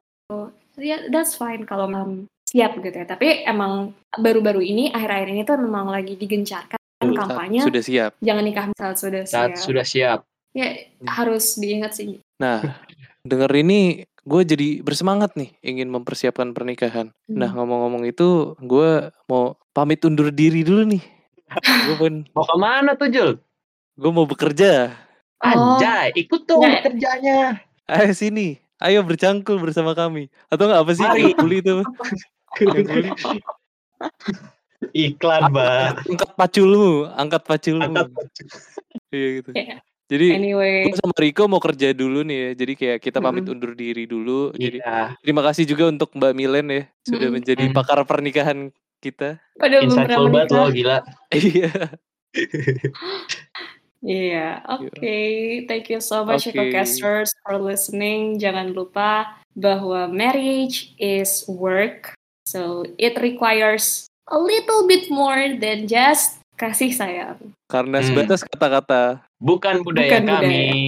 [0.75, 3.05] Ya that's fine kalau memang siap gitu ya.
[3.05, 8.11] Tapi emang baru-baru ini akhir-akhir ini tuh memang lagi digencarkan Saat kampanye Sudah siap.
[8.17, 9.59] jangan nikah saat sudah saat siap.
[9.61, 10.19] sudah siap
[10.51, 10.71] Ya
[11.03, 12.21] harus diingat sih.
[12.37, 12.61] Nah,
[13.21, 17.11] denger ini gue jadi bersemangat nih ingin mempersiapkan pernikahan.
[17.27, 17.59] Nah, Hmm.
[17.59, 21.03] ngomong-ngomong itu, gue mau pamit undur diri dulu nih.
[21.59, 23.31] gue pun, mau ke mana tuh Jul
[23.93, 24.89] gue mau bekerja.
[25.37, 25.75] Oh.
[25.77, 26.81] anjay ikut dong Nggak.
[26.87, 30.31] kerjanya Ayo sini, ayo bercangkul bersama kami.
[30.47, 31.83] Atau nggak apa sih yang kuli itu?
[32.63, 33.09] Yang kuli.
[34.93, 37.83] iklan bah Angkat paculmu, angkat paculmu.
[37.91, 38.07] Angkat
[39.11, 39.51] Iya gitu.
[39.53, 39.77] Ya.
[40.13, 42.49] Jadi Anyway, gue sama Riko mau kerja dulu nih ya.
[42.53, 43.57] Jadi kayak kita pamit Mm-mm.
[43.57, 44.53] undur diri dulu.
[44.53, 47.41] Jadi iya terima kasih juga untuk Mbak Milen ya sudah Mm-mm.
[47.41, 48.69] menjadi pakar pernikahan
[49.01, 49.41] kita.
[49.57, 50.61] pada belum pernah insightful banget menikah.
[50.61, 50.97] lo gila
[51.49, 51.71] Iya.
[54.03, 55.15] Iya, oke.
[55.63, 56.43] Thank you so much.
[56.51, 58.35] Ecocasters, for listening.
[58.35, 62.11] Jangan lupa bahwa marriage is work.
[62.43, 67.37] So, it requires a little bit more than just kasih sayang.
[67.65, 68.07] Karena Hmm.
[68.07, 69.25] sebatas kata-kata.
[69.37, 70.87] bukan budaya Bukan budaya kami.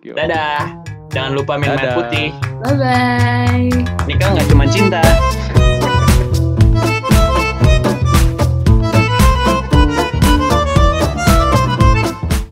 [0.00, 0.12] Yo.
[0.14, 0.72] dadah
[1.08, 2.28] jangan lupa minum air putih
[2.64, 3.68] Bye-bye.
[4.06, 5.02] nikah nggak cuma cinta